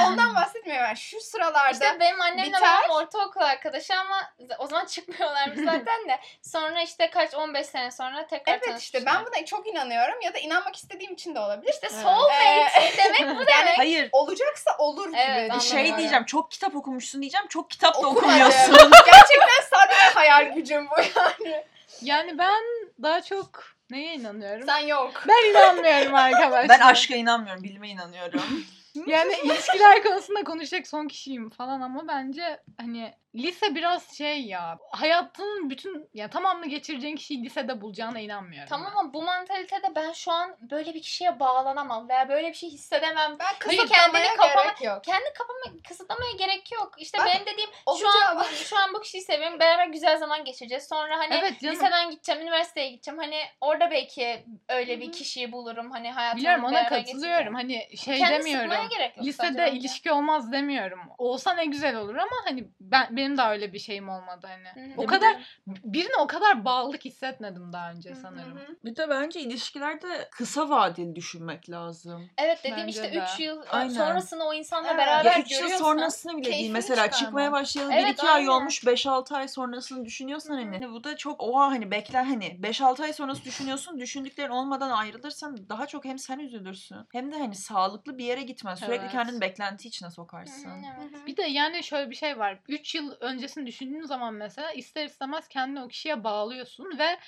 Ondan 0.08 0.36
bahsetmiyorum 0.36 0.86
ben. 0.90 0.94
Şu 0.94 1.20
sıralarda 1.22 1.72
İşte 1.72 1.98
benim 2.00 2.22
annemle 2.22 2.48
biter. 2.48 2.62
babam 2.62 2.96
ortaokul 2.98 3.42
arkadaşı 3.42 3.94
ama 4.00 4.34
o 4.60 4.68
zaman 4.68 4.86
çıkmıyorlarmış 4.86 5.58
zaten 5.66 6.10
de. 6.10 6.20
Sonra 6.42 6.82
işte 6.82 7.10
kaç 7.10 7.34
15 7.36 7.66
sene 7.68 7.92
sonra 7.92 8.28
tekrar 8.28 8.54
Evet 8.64 8.82
işte 8.82 9.06
ben 9.06 9.26
buna 9.26 9.46
çok 9.46 9.68
inanıyorum 9.68 10.22
ya 10.22 10.34
da 10.34 10.38
inanmak 10.38 10.76
istediğim 10.76 11.14
için 11.14 11.36
de 11.36 11.40
olabilir. 11.40 11.72
İşte 11.74 11.88
Evet. 11.92 12.02
soulmate 12.04 12.94
demek 12.98 13.22
bu 13.40 13.48
demek. 13.48 13.78
Hayır. 13.78 14.10
Olacaksa 14.12 14.76
olur 14.78 15.08
gibi 15.08 15.18
Evet, 15.20 15.54
düşünüyorum. 15.54 15.88
Şey 15.90 15.98
diyeceğim 15.98 16.26
çok 16.26 16.52
kitap 16.52 16.76
okumuşsun 16.76 17.22
diyeceğim 17.22 17.48
çok 17.48 17.70
kitap 17.72 17.96
da 17.96 18.00
Okumadım. 18.00 18.18
okumuyorsun. 18.30 18.92
Gerçekten 19.06 19.39
sadece 19.70 20.00
hayal 20.14 20.54
gücüm 20.54 20.86
bu 20.86 21.02
yani. 21.20 21.64
Yani 22.02 22.38
ben 22.38 22.64
daha 23.04 23.22
çok 23.22 23.64
neye 23.90 24.14
inanıyorum? 24.16 24.66
Sen 24.66 24.88
yok. 24.88 25.24
Ben 25.28 25.50
inanmıyorum 25.50 26.16
arkadaşlar. 26.16 26.70
Ben 26.70 26.80
aşka 26.80 27.16
inanmıyorum 27.16 27.64
bilime 27.64 27.90
inanıyorum. 27.90 28.66
Yani 29.08 29.34
ilişkiler 29.44 30.04
konusunda 30.04 30.44
konuşacak 30.44 30.88
son 30.88 31.08
kişiyim 31.08 31.50
falan 31.50 31.82
ama 31.82 32.08
bence 32.08 32.60
hani 32.78 33.14
lise 33.36 33.76
biraz 33.76 34.18
şey 34.18 34.42
ya 34.42 34.78
hayatının 34.92 35.70
bütün 35.70 36.10
ya 36.14 36.30
tamamını 36.30 36.66
geçireceğin 36.68 37.16
kişiyi 37.16 37.44
lisede 37.44 37.82
bulacağına 37.82 38.20
inanmıyorum. 38.20 38.70
Tamam 38.70 38.94
ama 38.98 39.14
bu 39.14 39.22
mantalitede 39.22 39.96
ben 39.96 40.12
şu 40.12 40.32
an 40.32 40.58
böyle 40.62 40.94
bir 40.94 41.02
kişiye 41.02 41.40
bağlanamam 41.40 42.10
veya 42.10 42.30
böyle 42.30 42.48
bir 42.50 42.54
şey 42.54 42.70
hissedemem. 42.70 43.36
Ben 43.40 43.54
kısıtlamaya 43.60 43.88
kendini 43.88 44.38
kapama- 44.38 44.64
gerek 44.64 44.82
yok. 44.84 45.04
Kendi 45.04 45.34
kafamı 45.38 45.84
kısıtlamaya 45.88 46.32
gerek 46.32 46.72
yok. 46.72 46.92
İşte 46.98 47.18
Bak, 47.18 47.26
benim 47.26 47.46
dediğim 47.46 47.70
şu 48.00 48.08
an 48.08 48.40
bu, 48.40 48.44
şu 48.56 48.78
an 48.78 48.94
bu 48.94 49.02
kişiyi 49.02 49.22
seviyorum. 49.22 49.60
Beraber 49.60 49.88
güzel 49.88 50.18
zaman 50.18 50.46
geçireceğiz. 50.46 50.88
Sonra 50.88 51.18
hani 51.18 51.34
Evet 51.36 51.62
canım. 51.62 51.76
liseden 51.76 52.10
gideceğim, 52.12 52.42
üniversiteye 52.42 52.90
gideceğim. 52.90 53.20
Hani 53.20 53.42
orada 53.62 53.92
belki 53.92 54.44
öyle 54.70 55.00
bir 55.00 55.12
kişiyi 55.12 55.52
bulurum. 55.52 55.92
Hani 55.92 56.12
hayatımı 56.12 56.40
Biliyorum 56.42 56.64
ona 56.64 56.84
katılıyorum. 56.88 57.06
geçireceğim. 57.06 57.54
Hani 57.54 57.98
şey 57.98 58.18
Kendi 58.18 58.40
demiyorum. 58.46 58.90
gerek 58.90 59.18
yok. 59.18 59.26
Lisede 59.26 59.72
ilişki 59.72 60.12
olmaz 60.12 60.52
demiyorum. 60.52 61.00
Olsa 61.18 61.54
ne 61.54 61.66
güzel 61.66 61.96
olur 61.96 62.16
ama 62.16 62.32
hani 62.46 62.68
ben 62.80 63.08
benim 63.20 63.38
de 63.38 63.42
öyle 63.42 63.74
bir 63.74 63.80
şeyim 63.80 64.10
olmadı 64.10 64.48
hani. 64.48 64.88
Hı 64.88 64.94
hı. 64.94 65.02
O 65.02 65.06
kadar 65.06 65.60
birine 65.68 66.16
o 66.20 66.28
kadar 66.28 66.66
bağlılık 66.66 67.06
hissetmedim 67.06 67.74
daha 67.74 67.92
önce 67.92 68.16
sanırım. 68.16 68.58
hı. 68.58 68.76
Bir 68.86 68.96
de 68.96 69.10
bence 69.10 69.40
ilişkilerde 69.42 70.30
kısa 70.32 70.70
vadeli 70.70 71.16
düşünmek 71.16 71.70
lazım. 71.70 72.30
Evet 72.38 72.60
dediğim 72.64 72.78
Bence 72.88 72.90
işte 72.90 73.14
de. 73.20 73.24
3 73.34 73.40
yıl 73.40 73.62
Aynen. 73.70 73.90
sonrasını 73.90 74.44
o 74.44 74.54
insanla 74.54 74.88
Evet. 74.90 74.98
beraber 74.98 75.32
Ya 75.32 75.40
3 75.40 75.52
yıl 75.52 75.70
sonrasını 75.70 76.38
bile 76.38 76.52
değil. 76.52 76.72
Mesela 76.72 76.96
çıkarmak. 76.96 77.14
çıkmaya 77.20 77.52
başlayalı 77.52 77.94
Evet, 77.94 78.20
1-2 78.20 78.30
ay 78.30 78.50
olmuş 78.50 78.84
5-6 78.84 79.36
ay 79.36 79.48
sonrasını 79.48 80.06
düşünüyorsan 80.06 80.54
hani. 80.54 80.72
hani 80.72 80.92
bu 80.92 81.04
da 81.04 81.18
çok 81.18 81.42
oha 81.42 81.66
hani 81.68 81.92
bekler 81.92 82.24
hani 82.24 82.46
5-6 82.62 83.04
ay 83.04 83.14
sonrası 83.14 83.44
düşünüyorsun. 83.44 84.00
Düşündüklerin 84.00 84.50
olmadan 84.52 84.90
ayrılırsan 84.90 85.70
daha 85.70 85.88
çok 85.88 86.06
hem 86.06 86.20
sen 86.20 86.40
üzülürsün 86.40 86.98
hem 87.12 87.32
de 87.32 87.38
hani 87.40 87.56
sağlıklı 87.56 88.18
bir 88.18 88.26
yere 88.26 88.42
gitmen 88.44 88.70
yetmez. 88.70 88.80
Sürekli 88.80 89.02
Evet. 89.02 89.12
kendini 89.12 89.42
beklenti 89.42 89.88
içine 89.88 90.12
sokarsın. 90.12 90.72
Evet. 90.98 91.28
Bir 91.28 91.38
de 91.38 91.42
yani 91.42 91.84
şöyle 91.84 92.10
bir 92.10 92.16
şey 92.16 92.40
var. 92.40 92.60
3 92.68 92.96
yıl 92.96 93.09
öncesini 93.20 93.68
düşündüğün 93.68 94.06
zaman 94.06 94.34
mesela 94.34 94.72
ister 94.72 95.06
istemez 95.06 95.48
kendini 95.48 95.82
o 95.82 95.88
kişiye 95.88 96.24
bağlıyorsun 96.24 96.98
ve 97.00 97.20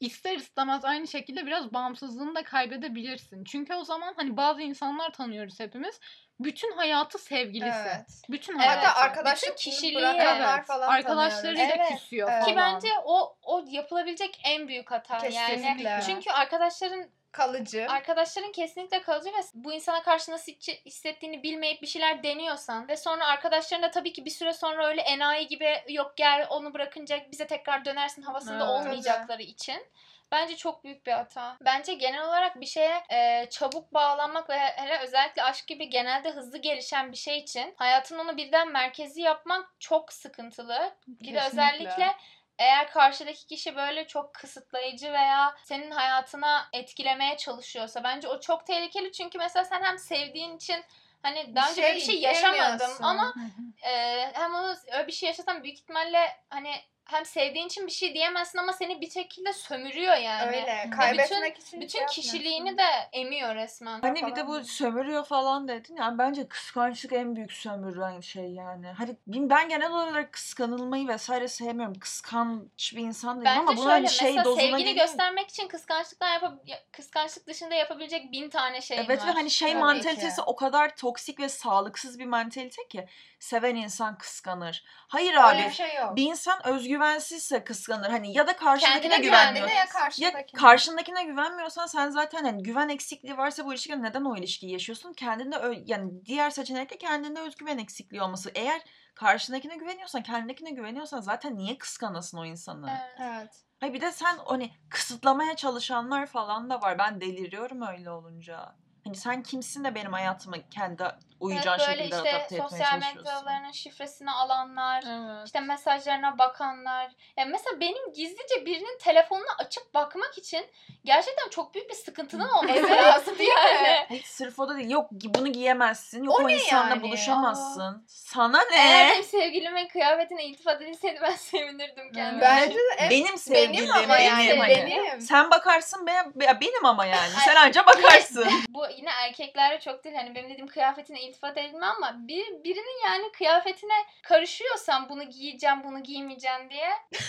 ister 0.00 0.36
istemez 0.36 0.84
aynı 0.84 1.08
şekilde 1.08 1.46
biraz 1.46 1.72
bağımsızlığını 1.72 2.34
da 2.34 2.42
kaybedebilirsin. 2.42 3.44
Çünkü 3.44 3.74
o 3.74 3.84
zaman 3.84 4.14
hani 4.16 4.36
bazı 4.36 4.62
insanlar 4.62 5.12
tanıyoruz 5.12 5.60
hepimiz. 5.60 6.00
Bütün 6.40 6.72
hayatı 6.72 7.18
sevgilisi. 7.18 7.78
Evet. 7.86 8.22
Bütün 8.30 8.58
hayatı. 8.58 8.86
Hatta 8.86 9.00
arkadaşlık 9.00 9.58
Bütün 9.58 9.70
kişiliği 9.70 10.04
evet. 10.04 10.66
falan 10.66 10.88
Arkadaşlarıyla. 10.88 11.64
Evet, 11.64 11.88
küsüyor 11.88 12.30
evet. 12.32 12.44
Ki 12.44 12.56
bence 12.56 12.88
o 13.04 13.36
o 13.42 13.64
yapılabilecek 13.68 14.40
en 14.44 14.68
büyük 14.68 14.90
hata 14.90 15.26
yani. 15.26 15.54
Kesinlikle. 15.54 16.00
Çünkü 16.06 16.30
arkadaşların 16.30 17.10
Kalıcı. 17.32 17.86
arkadaşların 17.88 18.52
kesinlikle 18.52 19.02
kalıcı 19.02 19.28
ve 19.28 19.40
bu 19.54 19.72
insana 19.72 20.02
karşı 20.02 20.32
nasıl 20.32 20.52
hissettiğini 20.86 21.42
bilmeyip 21.42 21.82
bir 21.82 21.86
şeyler 21.86 22.22
deniyorsan 22.22 22.88
ve 22.88 22.96
sonra 22.96 23.26
arkadaşların 23.26 23.82
da 23.82 23.90
tabii 23.90 24.12
ki 24.12 24.24
bir 24.24 24.30
süre 24.30 24.52
sonra 24.52 24.86
öyle 24.86 25.00
enayi 25.00 25.46
gibi 25.46 25.82
yok 25.88 26.12
gel 26.16 26.46
onu 26.50 26.74
bırakınca 26.74 27.20
bize 27.32 27.46
tekrar 27.46 27.84
dönersin 27.84 28.22
havasında 28.22 28.64
Evet. 28.64 28.68
olmayacakları 28.68 29.42
için 29.42 29.86
Bence 30.32 30.56
çok 30.56 30.84
büyük 30.84 31.06
bir 31.06 31.12
hata. 31.12 31.56
Bence 31.60 31.94
genel 31.94 32.24
olarak 32.24 32.60
bir 32.60 32.66
şeye 32.66 33.02
e, 33.12 33.46
çabuk 33.50 33.94
bağlanmak 33.94 34.50
ve 34.50 34.58
hele 34.58 34.98
özellikle 34.98 35.42
aşk 35.42 35.66
gibi 35.66 35.90
genelde 35.90 36.30
hızlı 36.30 36.58
gelişen 36.58 37.12
bir 37.12 37.16
şey 37.16 37.38
için 37.38 37.74
hayatın 37.76 38.18
onu 38.18 38.36
birden 38.36 38.72
merkezi 38.72 39.22
yapmak 39.22 39.74
çok 39.80 40.12
sıkıntılı. 40.12 40.94
Bir 41.06 41.34
de 41.34 41.40
özellikle 41.46 42.16
eğer 42.60 42.90
karşıdaki 42.90 43.46
kişi 43.46 43.76
böyle 43.76 44.06
çok 44.06 44.34
kısıtlayıcı 44.34 45.12
veya 45.12 45.54
senin 45.64 45.90
hayatına 45.90 46.68
etkilemeye 46.72 47.36
çalışıyorsa 47.36 48.04
bence 48.04 48.28
o 48.28 48.40
çok 48.40 48.66
tehlikeli 48.66 49.12
çünkü 49.12 49.38
mesela 49.38 49.64
sen 49.64 49.82
hem 49.82 49.98
sevdiğin 49.98 50.56
için 50.56 50.84
hani 51.22 51.54
daha 51.56 51.70
önce 51.70 51.82
böyle 51.82 51.96
bir 51.96 52.00
şey 52.00 52.20
yaşamadım 52.20 52.58
diyemiyorsun. 52.58 53.04
ama 53.04 53.34
e, 53.82 54.20
hem 54.32 54.54
onu 54.54 54.74
öyle 54.92 55.06
bir 55.06 55.12
şey 55.12 55.26
yaşasam 55.26 55.62
büyük 55.62 55.78
ihtimalle 55.78 56.36
hani 56.50 56.74
hem 57.12 57.24
sevdiğin 57.24 57.66
için 57.66 57.86
bir 57.86 57.92
şey 57.92 58.14
diyemezsin 58.14 58.58
ama 58.58 58.72
seni 58.72 59.00
bir 59.00 59.10
şekilde 59.10 59.52
sömürüyor 59.52 60.16
yani. 60.16 60.46
Öyle. 60.46 60.90
Kaybetmek 60.96 61.58
için 61.58 61.80
Bütün 61.80 61.98
şey 61.98 62.06
kişiliğini 62.06 62.78
de 62.78 62.82
emiyor 63.12 63.54
resmen. 63.54 64.00
Hani 64.00 64.26
bir 64.26 64.36
de 64.36 64.46
bu 64.46 64.64
sömürüyor 64.64 65.24
falan 65.24 65.68
dedin. 65.68 65.96
Yani 65.96 66.18
bence 66.18 66.48
kıskançlık 66.48 67.12
en 67.12 67.36
büyük 67.36 67.52
sömüren 67.52 68.20
şey 68.20 68.50
yani. 68.50 68.86
Hani 68.86 69.16
ben 69.26 69.68
genel 69.68 69.90
olarak 69.92 70.32
kıskanılmayı 70.32 71.08
vesaire 71.08 71.48
sevmiyorum. 71.48 71.98
Kıskanç 71.98 72.96
bir 72.96 73.00
insan 73.02 73.36
değilim 73.40 73.44
Bence 73.44 73.60
ama 73.60 73.76
şöyle 73.76 73.90
hani 73.90 74.08
şey 74.08 74.26
mesela 74.26 74.44
dozuna 74.44 74.60
sevgini 74.62 74.94
göstermek 74.94 75.48
için 75.48 75.68
kıskançlıktan 75.68 76.32
yapa 76.32 76.54
ya- 76.66 76.82
kıskançlık 76.92 77.46
dışında 77.46 77.74
yapabilecek 77.74 78.32
bin 78.32 78.50
tane 78.50 78.80
şey 78.80 78.98
Evet 78.98 79.20
var. 79.20 79.26
ve 79.26 79.30
hani 79.30 79.50
şey 79.50 79.68
Tabii 79.72 79.80
mantalitesi 79.80 80.36
ki. 80.36 80.42
o 80.46 80.56
kadar 80.56 80.96
toksik 80.96 81.40
ve 81.40 81.48
sağlıksız 81.48 82.18
bir 82.18 82.26
mantalite 82.26 82.88
ki 82.88 83.06
seven 83.38 83.74
insan 83.74 84.18
kıskanır. 84.18 84.84
Hayır 84.86 85.30
Öyle 85.30 85.40
abi 85.40 85.58
bir 85.58 85.70
şey 85.70 85.94
yok. 85.94 86.16
bir 86.16 86.22
insan 86.24 86.66
özgüvensizse 87.04 87.64
kıskanır. 87.64 88.10
Hani 88.10 88.36
ya 88.36 88.46
da 88.46 88.56
karşındakine 88.56 89.00
Kendine 89.02 89.26
güvenmiyor. 89.26 89.66
Kendine 89.68 89.78
ya 89.78 89.84
Ya 89.84 89.88
karşındakine. 89.88 90.60
karşındakine 90.60 91.24
güvenmiyorsan 91.24 91.86
sen 91.86 92.10
zaten 92.10 92.44
hani 92.44 92.62
güven 92.62 92.88
eksikliği 92.88 93.36
varsa 93.36 93.64
bu 93.66 93.72
ilişkide 93.72 94.02
neden 94.02 94.24
o 94.24 94.36
ilişkiyi 94.36 94.72
yaşıyorsun? 94.72 95.12
Kendinde 95.12 95.56
ö- 95.56 95.82
yani 95.86 96.24
diğer 96.26 96.50
seçenek 96.50 96.90
de 96.90 96.98
kendinde 96.98 97.40
özgüven 97.40 97.78
eksikliği 97.78 98.22
olması. 98.22 98.50
Eğer 98.54 98.82
karşındakine 99.14 99.76
güveniyorsan, 99.76 100.22
kendindekine 100.22 100.70
güveniyorsan 100.70 101.20
zaten 101.20 101.56
niye 101.56 101.78
kıskanasın 101.78 102.38
o 102.38 102.44
insanı? 102.44 102.90
Evet. 102.90 103.30
Evet. 103.34 103.50
Hayır 103.80 103.94
bir 103.94 104.00
de 104.00 104.12
sen 104.12 104.38
hani 104.46 104.70
kısıtlamaya 104.90 105.56
çalışanlar 105.56 106.26
falan 106.26 106.70
da 106.70 106.80
var. 106.80 106.98
Ben 106.98 107.20
deliriyorum 107.20 107.82
öyle 107.82 108.10
olunca. 108.10 108.74
Hani 109.04 109.16
sen 109.16 109.42
kimsin 109.42 109.84
de 109.84 109.94
benim 109.94 110.12
hayatıma 110.12 110.56
kendi 110.70 111.04
uyacağın 111.40 111.78
Evet, 111.78 111.88
şekilde 111.98 112.04
işte 112.16 112.30
adapte 112.30 112.38
etmeye 112.54 112.62
sosyal 112.62 112.90
çalışıyorsun. 112.90 113.16
medyalarının 113.22 113.72
şifresini 113.72 114.30
alanlar, 114.30 115.04
Evet. 115.06 115.46
işte 115.46 115.60
mesajlarına 115.60 116.38
bakanlar. 116.38 117.10
Ya 117.36 117.44
mesela 117.44 117.80
benim 117.80 118.12
gizlice 118.12 118.66
birinin 118.66 118.98
telefonunu 118.98 119.46
açıp 119.58 119.94
bakmak 119.94 120.38
için 120.38 120.66
gerçekten 121.04 121.48
çok 121.48 121.74
büyük 121.74 121.90
bir 121.90 121.94
sıkıntının 121.94 122.48
olması 122.48 122.90
lazım 122.90 123.34
yani. 123.38 124.04
Hayır, 124.08 124.22
sırf 124.24 124.58
o 124.58 124.68
da 124.68 124.76
değil. 124.76 124.90
Yok 124.90 125.08
bunu 125.12 125.52
giyemezsin. 125.52 126.24
Yok 126.24 126.40
O 126.40 126.44
o, 126.44 126.48
insanla 126.48 126.88
yani? 126.90 127.02
buluşamazsın. 127.02 128.04
Sana 128.08 128.60
Eğer 128.72 129.06
ne? 129.08 129.12
benim 129.12 129.24
sevgilimin 129.24 129.88
kıyafetine 129.88 130.44
iltifat 130.44 130.82
edilseydi 130.82 131.18
ben 131.22 131.30
sevinirdim 131.36 132.12
kendime. 132.14 132.40
Bence 132.42 132.74
de 132.74 132.80
en- 132.98 133.10
Benim 133.10 133.38
sevgilim 133.38 133.88
benim 133.94 134.04
ama 134.04 134.18
yani 134.18 134.48
benim. 134.48 134.60
hani. 134.60 134.74
benim. 134.74 135.20
Sen 135.20 135.50
bakarsın 135.50 136.06
be, 136.06 136.12
be- 136.34 136.58
benim 136.60 136.84
ama 136.86 137.06
yani. 137.06 137.30
Sen 137.44 137.56
anca 137.56 137.86
bakarsın. 137.86 138.48
Bu 138.68 138.86
yine 138.96 139.10
erkeklerde 139.10 139.80
çok 139.80 140.04
değil 140.04 140.16
hani 140.16 140.34
benim 140.34 140.50
dediğim 140.50 140.66
kıyafetine 140.66 141.20
iltifat 141.30 141.58
edilme 141.58 141.86
ama 141.86 142.16
bir, 142.28 142.64
birinin 142.64 143.04
yani 143.06 143.32
kıyafetine 143.32 143.92
karışıyorsan 144.22 145.08
bunu 145.08 145.30
giyeceğim 145.30 145.84
bunu 145.84 146.02
giymeyeceğim 146.02 146.70
diye 146.70 146.90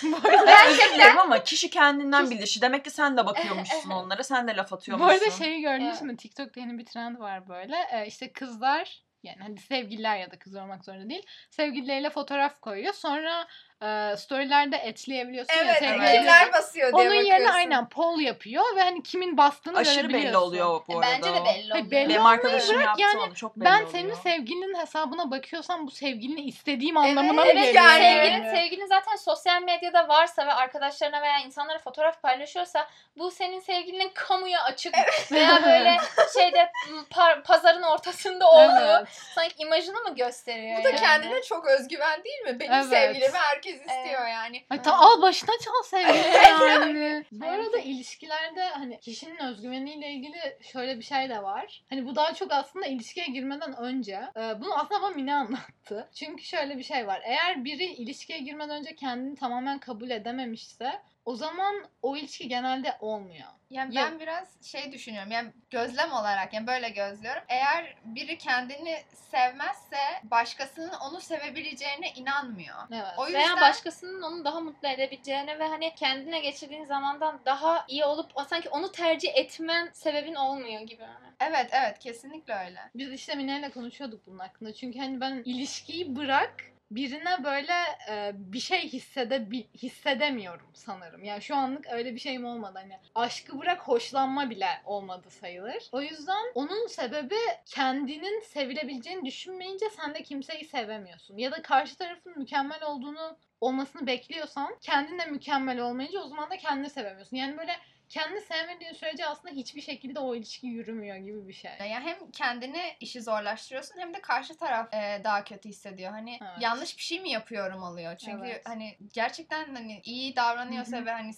özür 0.70 0.94
dilerim 0.96 1.20
ama 1.20 1.44
kişi 1.44 1.70
kendinden 1.70 2.30
bilir. 2.30 2.58
Demek 2.62 2.84
ki 2.86 2.92
sen 2.92 3.18
de 3.18 3.26
bakıyormuşsun 3.26 3.90
onlara. 3.92 4.24
Sen 4.24 4.48
de 4.48 4.56
laf 4.56 4.72
Bu 4.72 4.76
atıyormuşsun. 4.76 5.12
arada 5.14 5.32
şeyi 5.32 5.62
gördünüz 5.62 5.92
Evet. 5.92 6.02
mü? 6.02 6.18
TikTok'ta 6.18 6.60
yeni 6.60 6.78
bir 6.78 6.86
trend 6.86 7.20
var 7.20 7.50
böyle. 7.50 7.76
Ee, 7.92 8.06
işte 8.08 8.34
kızlar 8.34 9.02
yani 9.24 9.38
hani 9.42 9.60
sevgililer 9.60 10.18
ya 10.18 10.32
da 10.32 10.40
kız 10.40 10.56
olmak 10.56 10.86
zorunda 10.86 11.10
değil. 11.10 11.26
Sevgilileriyle 11.50 12.10
fotoğraf 12.10 12.62
koyuyor. 12.62 12.94
Sonra 12.94 13.48
e, 13.84 14.18
storylerde 14.18 14.78
etleyebiliyorsun 14.78 15.54
ya 15.54 15.64
Evet, 15.64 15.80
kimler 15.80 16.54
basıyor 16.54 16.98
diye 16.98 17.08
Onun 17.10 17.16
yerine 17.16 17.34
bakıyorsun. 17.34 17.56
aynen 17.56 17.90
poll 17.90 18.20
yapıyor 18.20 18.64
ve 18.76 18.82
hani 18.82 19.04
kimin 19.04 19.38
bastığını 19.38 19.78
Aşırı 19.78 19.96
görebiliyorsun. 19.96 20.28
belli 20.30 20.38
oluyor 20.38 20.82
bu 20.88 21.00
arada. 21.00 21.12
bence 21.12 21.30
de 21.30 21.34
belli 21.34 21.46
Hayır, 21.46 21.72
oluyor. 21.72 21.92
belli 21.92 22.10
Benim 22.10 22.26
arkadaşım 22.26 22.76
bırak 22.76 22.86
yaptı 22.88 23.02
yani 23.02 23.20
onu. 23.20 23.36
Çok 23.36 23.56
belli 23.56 23.66
Ben 23.66 23.76
oluyor. 23.76 23.90
senin 23.92 24.14
sevgilinin 24.14 24.80
hesabına 24.80 25.32
bakıyorsam 25.32 25.88
bu 25.88 25.92
sevgilini 25.92 26.42
istediğim 26.42 26.98
anlamına 26.98 27.42
Evet, 27.46 27.54
mı 27.56 27.60
Evet, 27.62 27.74
geliyor? 27.74 27.84
yani. 27.84 28.04
sevgilin, 28.04 28.52
sevgilin 28.52 28.86
zaten 28.88 29.16
sosyal 29.16 29.62
medyada 29.62 30.08
varsa 30.08 30.48
ve 30.48 30.54
arkadaşlarına 30.54 31.22
veya 31.22 31.40
insanlara 31.40 31.78
fotoğraf 31.80 32.22
paylaşıyorsa 32.22 32.88
bu 33.18 33.32
senin 33.32 33.60
sevgilinin 33.60 34.12
kamuya 34.14 34.64
açık 34.64 34.94
veya 35.32 35.62
böyle 35.66 35.98
şeyde 36.34 36.72
par- 37.12 37.44
pazarın 37.44 37.84
ortasında 37.84 38.50
olduğu 38.52 38.98
Evet. 38.98 39.08
sanki 39.36 39.56
imajını 39.58 40.00
mı 40.02 40.16
gösteriyor 40.16 40.80
Bu 40.80 40.84
da 40.84 40.90
yani? 40.90 41.00
kendine 41.00 41.42
çok 41.42 41.66
özgüven 41.66 42.24
değil 42.24 42.40
mi? 42.42 42.60
Benim 42.60 42.74
Evet. 42.74 42.86
sevgilimi 42.86 43.38
herkes 43.38 43.71
istiyor 43.76 44.28
yani. 44.28 44.64
Ay 44.70 44.82
tamam 44.82 45.02
al 45.02 45.22
başına 45.22 45.52
çal 45.62 45.84
sevgili 45.84 46.36
yani. 46.60 47.26
Bu 47.32 47.46
arada 47.46 47.78
ilişkilerde 47.78 48.64
hani 48.64 49.00
kişinin 49.00 49.38
özgüveniyle 49.38 50.10
ilgili 50.10 50.58
şöyle 50.62 50.98
bir 50.98 51.04
şey 51.04 51.30
de 51.30 51.44
var. 51.44 51.84
Hani 51.90 52.06
bu 52.06 52.16
daha 52.16 52.34
çok 52.34 52.52
aslında 52.52 52.86
ilişkiye 52.86 53.26
girmeden 53.26 53.78
önce. 53.78 54.22
Ee, 54.36 54.62
bunu 54.62 54.80
aslında 54.80 55.02
bana 55.02 55.16
Mine 55.16 55.36
anlattı. 55.36 56.10
Çünkü 56.16 56.44
şöyle 56.44 56.78
bir 56.78 56.84
şey 56.84 57.08
var. 57.08 57.22
Eğer 57.24 57.66
biri 57.66 57.86
ilişkiye 57.86 58.40
girmeden 58.40 58.80
önce 58.80 58.96
kendini 58.96 59.36
tamamen 59.36 59.80
kabul 59.80 60.10
edememişse 60.10 61.02
o 61.26 61.36
zaman 61.36 61.76
o 62.02 62.18
ilişki 62.18 62.48
genelde 62.48 62.98
olmuyor. 63.00 63.48
Yani 63.70 63.96
Ya- 63.96 64.06
ben 64.06 64.20
biraz 64.20 64.66
şey 64.66 64.92
düşünüyorum. 64.92 65.32
Yani 65.32 65.52
gözlem 65.70 66.12
olarak 66.12 66.54
yani 66.54 66.68
böyle 66.68 66.90
gözlüyorum. 66.90 67.44
Eğer 67.50 67.96
biri 68.04 68.38
kendini 68.38 68.98
sevmezse 69.32 69.98
başkasının 70.24 70.94
onu 70.94 71.22
sevebileceğine 71.22 72.12
inanmıyor. 72.16 72.76
Evet. 72.92 73.14
O 73.18 73.26
yüzden 73.26 73.42
Veya 73.42 73.62
başkasının 73.62 74.22
onu 74.22 74.46
daha 74.46 74.60
mutlu 74.60 74.88
edebileceğine 74.88 75.60
ve 75.60 75.68
hani 75.68 75.96
kendine 75.96 76.40
geçirdiğin 76.40 76.86
zamandan 76.86 77.40
daha 77.46 77.86
iyi 77.88 78.06
olup 78.06 78.32
sanki 78.50 78.70
onu 78.70 78.92
tercih 78.92 79.30
etmen 79.36 79.90
sebebin 79.94 80.36
olmuyor 80.36 80.82
gibi. 80.82 81.04
evet 81.40 81.70
evet 81.72 82.00
kesinlikle 82.00 82.54
öyle. 82.54 82.80
Biz 82.96 83.12
işte 83.14 83.36
Mine'yle 83.36 83.70
konuşuyorduk 83.70 84.28
bunun 84.28 84.40
hakkında. 84.40 84.74
Çünkü 84.74 85.00
hani 85.00 85.22
ben 85.22 85.42
ilişkiyi 85.46 86.16
bırak 86.16 86.71
birine 86.92 87.44
böyle 87.44 87.74
e, 88.10 88.32
bir 88.36 88.60
şey 88.60 88.82
hissede 88.82 89.48
hissedemiyorum 89.78 90.68
sanırım. 90.74 91.24
Yani 91.24 91.42
şu 91.42 91.56
anlık 91.56 91.88
öyle 91.92 92.16
bir 92.16 92.20
şeyim 92.20 92.46
olmadı. 92.46 92.80
Hani 92.82 93.00
aşkı 93.16 93.60
bırak 93.60 93.82
hoşlanma 93.82 94.50
bile 94.50 94.70
olmadı 94.86 95.30
sayılır. 95.30 95.90
O 95.92 96.02
yüzden 96.02 96.52
onun 96.56 96.88
sebebi 96.88 97.36
kendinin 97.66 98.42
sevilebileceğini 98.42 99.26
düşünmeyince 99.26 99.86
sen 99.90 100.14
de 100.14 100.24
kimseyi 100.24 100.66
sevemiyorsun. 100.66 101.38
Ya 101.38 101.52
da 101.52 101.62
karşı 101.62 101.98
tarafın 101.98 102.38
mükemmel 102.38 102.84
olduğunu 102.84 103.38
olmasını 103.62 104.08
bekliyorsan 104.08 104.78
kendin 104.82 105.20
de 105.20 105.26
mükemmel 105.26 105.80
olmayınca 105.80 106.20
o 106.20 106.28
zaman 106.28 106.50
da 106.50 106.58
kendini 106.58 106.90
sevemiyorsun. 106.90 107.38
Yani 107.38 107.58
böyle 107.58 107.76
kendini 108.12 108.42
sevmediğin 108.42 108.94
sürece 108.94 109.26
aslında 109.26 109.54
hiçbir 109.54 109.82
şekilde 109.82 110.20
o 110.20 110.36
ilişki 110.36 110.68
yürümüyor 110.68 111.16
gibi 111.18 111.48
bir 111.48 111.54
şey. 111.54 111.72
Yani 111.80 112.06
hem 112.06 112.32
kendini 112.32 112.82
işi 113.00 113.22
zorlaştırıyorsun 113.22 114.00
hem 114.00 114.14
de 114.14 114.22
karşı 114.22 114.58
taraf 114.58 114.94
e, 114.94 115.22
daha 115.24 115.44
kötü 115.44 115.70
hissediyor. 115.70 116.12
Hani 116.12 116.40
Evet. 116.42 116.52
yanlış 116.60 116.98
bir 116.98 117.02
şey 117.02 117.20
mi 117.20 117.30
yapıyorum 117.30 117.84
oluyor. 117.84 118.18
Çünkü 118.18 118.46
Evet. 118.48 118.62
hani 118.66 118.98
gerçekten 119.14 119.76
hani 119.76 120.02
iyi 120.04 120.36
davranıyorsa 120.36 120.98
Hı 120.98 121.02
hı. 121.02 121.06
ve 121.06 121.12
hani 121.12 121.34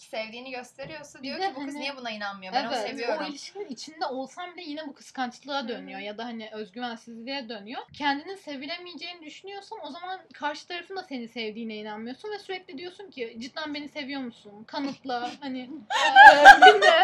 sevdiğini 0.00 0.50
gösteriyorsa 0.50 1.22
diyor 1.22 1.40
ki 1.40 1.52
bu 1.56 1.64
kız 1.64 1.74
hani- 1.74 1.80
niye 1.80 1.96
buna 1.96 2.10
inanmıyor? 2.10 2.52
Ben 2.52 2.64
onu 2.64 2.74
evet, 2.74 2.90
seviyorum. 2.90 3.24
o 3.24 3.28
ilişkinin 3.28 3.68
içinde 3.68 4.06
olsam 4.06 4.56
bile 4.56 4.62
yine 4.62 4.86
bu 4.86 4.94
kıskançlığa 4.94 5.68
dönüyor 5.68 6.00
ya 6.00 6.18
da 6.18 6.24
hani 6.24 6.50
özgüvensizliğe 6.52 7.48
dönüyor. 7.48 7.82
Kendinin 7.92 8.36
sevilemeyeceğini 8.36 9.26
düşünüyorsan 9.26 9.78
o 9.82 9.90
zaman 9.90 10.20
karşı 10.34 10.66
tarafın 10.66 10.96
da 10.96 11.02
seni 11.02 11.28
sevdiğine 11.28 11.76
inanmıyorsun 11.76 12.30
ve 12.32 12.38
sürekli 12.38 12.78
diyorsun 12.78 13.10
ki 13.10 13.36
cidden 13.38 13.74
beni 13.74 13.88
seviyor 13.88 14.20
musun? 14.20 14.64
Kanıtla 14.66 15.30
hani 15.40 15.58
eee, 15.58 16.74
bir 16.74 16.82
de 16.82 17.02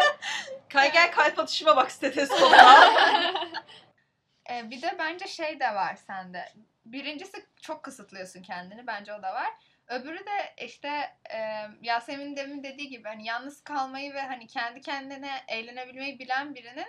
Kay 0.69 0.91
gel 0.91 1.11
kalp 1.11 1.39
atışıma 1.39 1.75
bak 1.75 1.91
stetoskopa. 1.91 2.57
Ee, 4.49 4.69
bir 4.69 4.81
de 4.81 4.95
bence 4.99 5.27
şey 5.27 5.59
de 5.59 5.75
var 5.75 5.95
sende. 6.07 6.53
Birincisi 6.85 7.45
çok 7.61 7.83
kısıtlıyorsun 7.83 8.41
kendini. 8.41 8.87
Bence 8.87 9.13
o 9.13 9.23
da 9.23 9.33
var. 9.33 9.53
Öbürü 9.87 10.17
de 10.17 10.65
işte 10.65 10.89
e, 11.33 11.37
Yasemin 11.81 12.35
demin 12.35 12.63
dediği 12.63 12.89
gibi 12.89 13.03
hani 13.07 13.25
yalnız 13.27 13.63
kalmayı 13.63 14.13
ve 14.13 14.21
hani 14.21 14.47
kendi 14.47 14.81
kendine 14.81 15.31
eğlenebilmeyi 15.47 16.19
bilen 16.19 16.55
birinin 16.55 16.87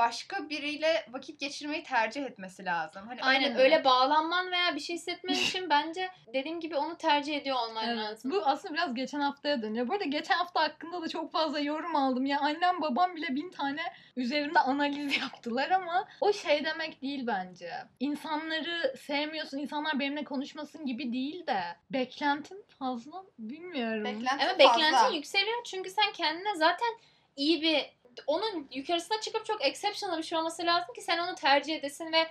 başka 0.00 0.48
biriyle 0.48 1.06
vakit 1.08 1.40
geçirmeyi 1.40 1.82
tercih 1.82 2.24
etmesi 2.24 2.64
lazım. 2.64 3.02
Hani 3.08 3.22
Aynen 3.22 3.52
öyle, 3.52 3.62
öyle 3.62 3.84
bağlanman 3.84 4.52
veya 4.52 4.74
bir 4.74 4.80
şey 4.80 4.96
hissetmen 4.96 5.34
için 5.34 5.70
bence 5.70 6.10
dediğim 6.34 6.60
gibi 6.60 6.76
onu 6.76 6.96
tercih 6.96 7.36
ediyor 7.36 7.56
olman 7.56 7.88
Evet. 7.88 7.98
lazım. 7.98 8.30
Bu 8.30 8.42
aslında 8.44 8.74
biraz 8.74 8.94
geçen 8.94 9.20
haftaya 9.20 9.62
dönüyor. 9.62 9.88
Bu 9.88 9.92
arada 9.92 10.04
geçen 10.04 10.34
hafta 10.34 10.62
hakkında 10.62 11.02
da 11.02 11.08
çok 11.08 11.32
fazla 11.32 11.60
yorum 11.60 11.96
aldım. 11.96 12.26
Ya 12.26 12.40
annem 12.40 12.82
babam 12.82 13.16
bile 13.16 13.28
bin 13.34 13.50
tane 13.50 13.82
üzerimde 14.16 14.58
analiz 14.58 15.18
yaptılar 15.22 15.70
ama 15.70 16.08
o 16.20 16.32
şey 16.32 16.64
demek 16.64 17.02
değil 17.02 17.26
bence. 17.26 17.72
İnsanları 18.00 18.94
sevmiyorsun, 18.96 19.58
insanlar 19.58 20.00
benimle 20.00 20.24
konuşmasın 20.24 20.86
gibi 20.86 21.12
değil 21.12 21.46
de 21.46 21.60
beklentim 21.90 22.58
fazla 22.78 23.24
bilmiyorum. 23.38 24.04
Beklenti 24.04 24.44
Ama 24.44 24.58
fazla. 24.58 24.58
beklentin 24.58 25.14
yükseliyor 25.16 25.64
çünkü 25.64 25.90
sen 25.90 26.12
kendine 26.12 26.56
zaten 26.56 26.88
iyi 27.36 27.62
bir 27.62 27.99
onun 28.26 28.68
yukarısına 28.70 29.20
çıkıp 29.20 29.46
çok 29.46 29.64
exceptional 29.66 30.18
bir 30.18 30.22
şey 30.22 30.38
olması 30.38 30.66
lazım 30.66 30.94
ki 30.94 31.00
sen 31.00 31.18
onu 31.18 31.34
tercih 31.34 31.76
edesin 31.76 32.12
ve 32.12 32.26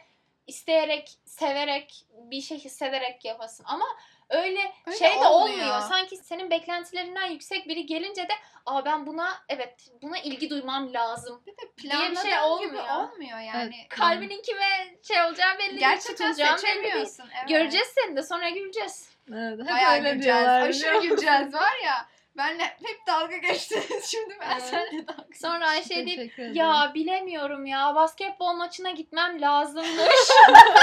isteyerek, 0.48 1.18
severek, 1.26 2.06
bir 2.12 2.42
şey 2.42 2.60
hissederek 2.60 3.26
yapasın. 3.26 3.66
Ama 3.68 3.86
öyle, 4.30 4.74
Öyle 4.88 4.98
şey 4.98 5.10
de 5.10 5.28
olmuyor. 5.28 5.58
olmuyor. 5.60 5.82
Sanki 5.82 6.18
senin 6.18 6.50
beklentilerinden 6.52 7.26
yüksek 7.28 7.68
biri 7.68 7.86
gelince 7.86 8.22
de 8.24 8.34
aa 8.66 8.86
ben 8.86 9.06
buna 9.08 9.38
evet 9.50 9.90
buna 10.02 10.18
ilgi 10.18 10.50
duymam 10.50 10.94
lazım. 10.94 11.42
bir 11.48 11.52
de 11.52 11.92
diye 11.98 12.12
bir 12.12 12.16
şey 12.16 12.32
gibi 12.32 12.40
olmuyor. 12.42 12.84
olmuyor 12.90 13.40
yani. 13.40 13.88
Kalbinin 13.90 14.42
kime 14.42 14.96
şey 15.08 15.22
olacağı 15.24 15.58
belli 15.60 15.70
değil, 15.70 15.80
Gerçekten 15.80 16.14
tutulacağı 16.32 16.58
belli 16.58 16.60
seçemiyorsun. 16.62 17.30
Evet. 17.40 17.50
Göreceğiz 17.50 17.88
seni 17.88 18.16
de 18.16 18.24
sonra 18.24 18.50
güleceğiz. 18.50 19.10
Evet, 19.34 19.60
hep 19.60 19.70
Bayağı 19.70 19.94
öyle 19.94 20.12
güleceğiz. 20.12 20.24
diyorlar. 20.40 20.62
Aşırı 20.70 21.02
güleceğiz 21.02 21.54
var 21.54 21.78
ya. 21.86 22.08
Benle 22.40 22.64
hep 22.64 23.08
dalga 23.08 23.38
geçtiniz. 23.38 24.06
Şimdi 24.12 24.38
ben 24.42 24.52
Evet. 24.52 24.64
seninle 24.64 25.08
dalga 25.08 25.24
Sonra 25.36 25.68
Ayşe 25.68 26.06
deyip. 26.06 26.40
Ya 26.56 26.92
bilemiyorum 26.96 27.66
ya. 27.66 27.96
Basketbol 27.96 28.54
maçına 28.54 28.92
gitmem 28.92 29.42
lazımmış. 29.42 30.30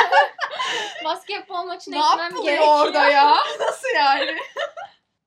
Basketbol 1.04 1.64
maçına 1.64 1.94
Ne 1.96 2.00
gitmem 2.10 2.44
gerekiyor. 2.44 2.86
orada 2.86 3.08
ya? 3.08 3.30
Nasıl 3.60 3.88
yani? 3.96 4.36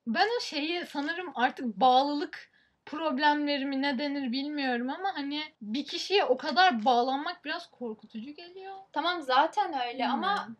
Ben 0.07 0.27
o 0.37 0.41
şeyi 0.41 0.85
sanırım 0.85 1.31
artık 1.35 1.65
bağlılık 1.65 2.49
problemlerimi 2.85 3.81
ne 3.81 3.99
denir 3.99 4.31
bilmiyorum 4.31 4.89
ama 4.89 5.11
hani 5.15 5.43
bir 5.61 5.85
kişiye 5.85 6.25
o 6.25 6.37
kadar 6.37 6.85
bağlanmak 6.85 7.45
biraz 7.45 7.71
korkutucu 7.71 8.31
geliyor. 8.31 8.75
Tamam 8.93 9.21
zaten 9.21 9.87
öyle 9.87 10.07
ama 10.07 10.27
Bilmiyorum. 10.27 10.57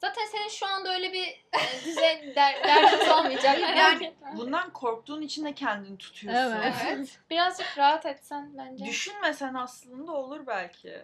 Zaten 0.00 0.26
senin 0.32 0.48
şu 0.48 0.66
anda 0.66 0.94
öyle 0.94 1.12
bir 1.12 1.26
e, 1.28 1.84
düzen 1.84 2.34
der, 2.34 2.64
derdiniz 2.64 3.08
olmayacak. 3.08 3.58
Yani. 3.76 4.14
Bundan 4.36 4.72
korktuğun 4.72 5.22
için 5.22 5.44
de 5.44 5.54
kendini 5.54 5.98
tutuyorsun. 5.98 6.56
Evet. 6.56 6.74
Evet. 6.86 7.18
Birazcık 7.30 7.78
rahat 7.78 8.06
etsen 8.06 8.58
bence. 8.58 8.84
Düşünmesen 8.84 9.54
aslında 9.54 10.12
olur 10.12 10.46
belki. 10.46 11.02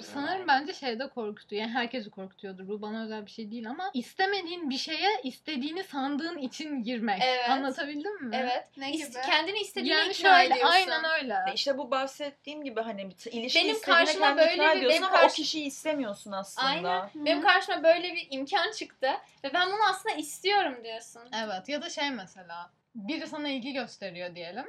Sanırım 0.00 0.48
bence 0.48 0.74
şeyde 0.74 1.08
korkutuyor. 1.08 1.62
Yani 1.62 1.72
herkesi 1.72 2.10
korkutuyordur. 2.10 2.68
Bu 2.68 2.82
bana 2.82 3.04
özel 3.04 3.26
bir 3.26 3.30
şey 3.30 3.50
değil 3.50 3.70
ama 3.70 3.90
istemediğin 3.94 4.70
bir 4.70 4.78
şeye 4.78 5.20
istediğini 5.22 5.84
sandığın 5.84 6.38
için 6.38 6.82
girmek. 6.82 7.22
Evet. 7.24 7.50
Anlatabildim 7.50 8.24
mi? 8.24 8.36
Evet. 8.40 8.64
Ne 8.76 8.90
İst- 8.92 9.12
gibi? 9.12 9.22
kendini 9.26 9.58
istediğine 9.58 9.94
Yani 9.96 10.12
ikna 10.12 10.30
şöyle 10.40 10.54
ediyorsun. 10.54 10.74
aynen 10.74 11.04
öyle. 11.04 11.34
E 11.50 11.54
İşte 11.54 11.78
bu 11.78 11.90
bahsettiğim 11.90 12.64
gibi 12.64 12.80
hani 12.80 13.10
bir 13.10 13.32
ilişki 13.32 13.64
Benim 13.64 13.80
karşıma 13.80 14.36
böyle 14.36 14.80
bir- 14.80 14.88
benim 14.88 15.04
ama 15.04 15.12
karşı- 15.16 15.32
o 15.32 15.36
kişiyi 15.36 15.64
istemiyorsun 15.66 16.32
aslında. 16.32 16.66
Aynen. 16.66 17.10
Benim 17.14 17.42
karşıma 17.42 17.82
böyle 17.84 18.12
bir 18.14 18.26
imkan 18.30 18.72
çıktı 18.72 19.10
ve 19.44 19.52
ben 19.54 19.66
bunu 19.66 19.88
aslında 19.90 20.14
istiyorum 20.14 20.84
diyorsun. 20.84 21.22
Evet 21.44 21.68
ya 21.68 21.82
da 21.82 21.90
şey 21.90 22.10
mesela 22.10 22.70
biri 22.94 23.26
sana 23.26 23.48
ilgi 23.48 23.72
gösteriyor 23.72 24.34
diyelim. 24.34 24.66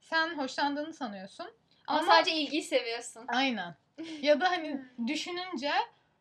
Sen 0.00 0.38
hoşlandığını 0.38 0.92
sanıyorsun. 0.94 1.50
Ama, 1.86 1.98
Ama- 2.00 2.12
sadece 2.12 2.32
ilgiyi 2.36 2.62
seviyorsun. 2.62 3.24
Aynen. 3.28 3.74
Ya 4.22 4.40
da 4.40 4.50
hani 4.50 4.80
düşününce 5.06 5.70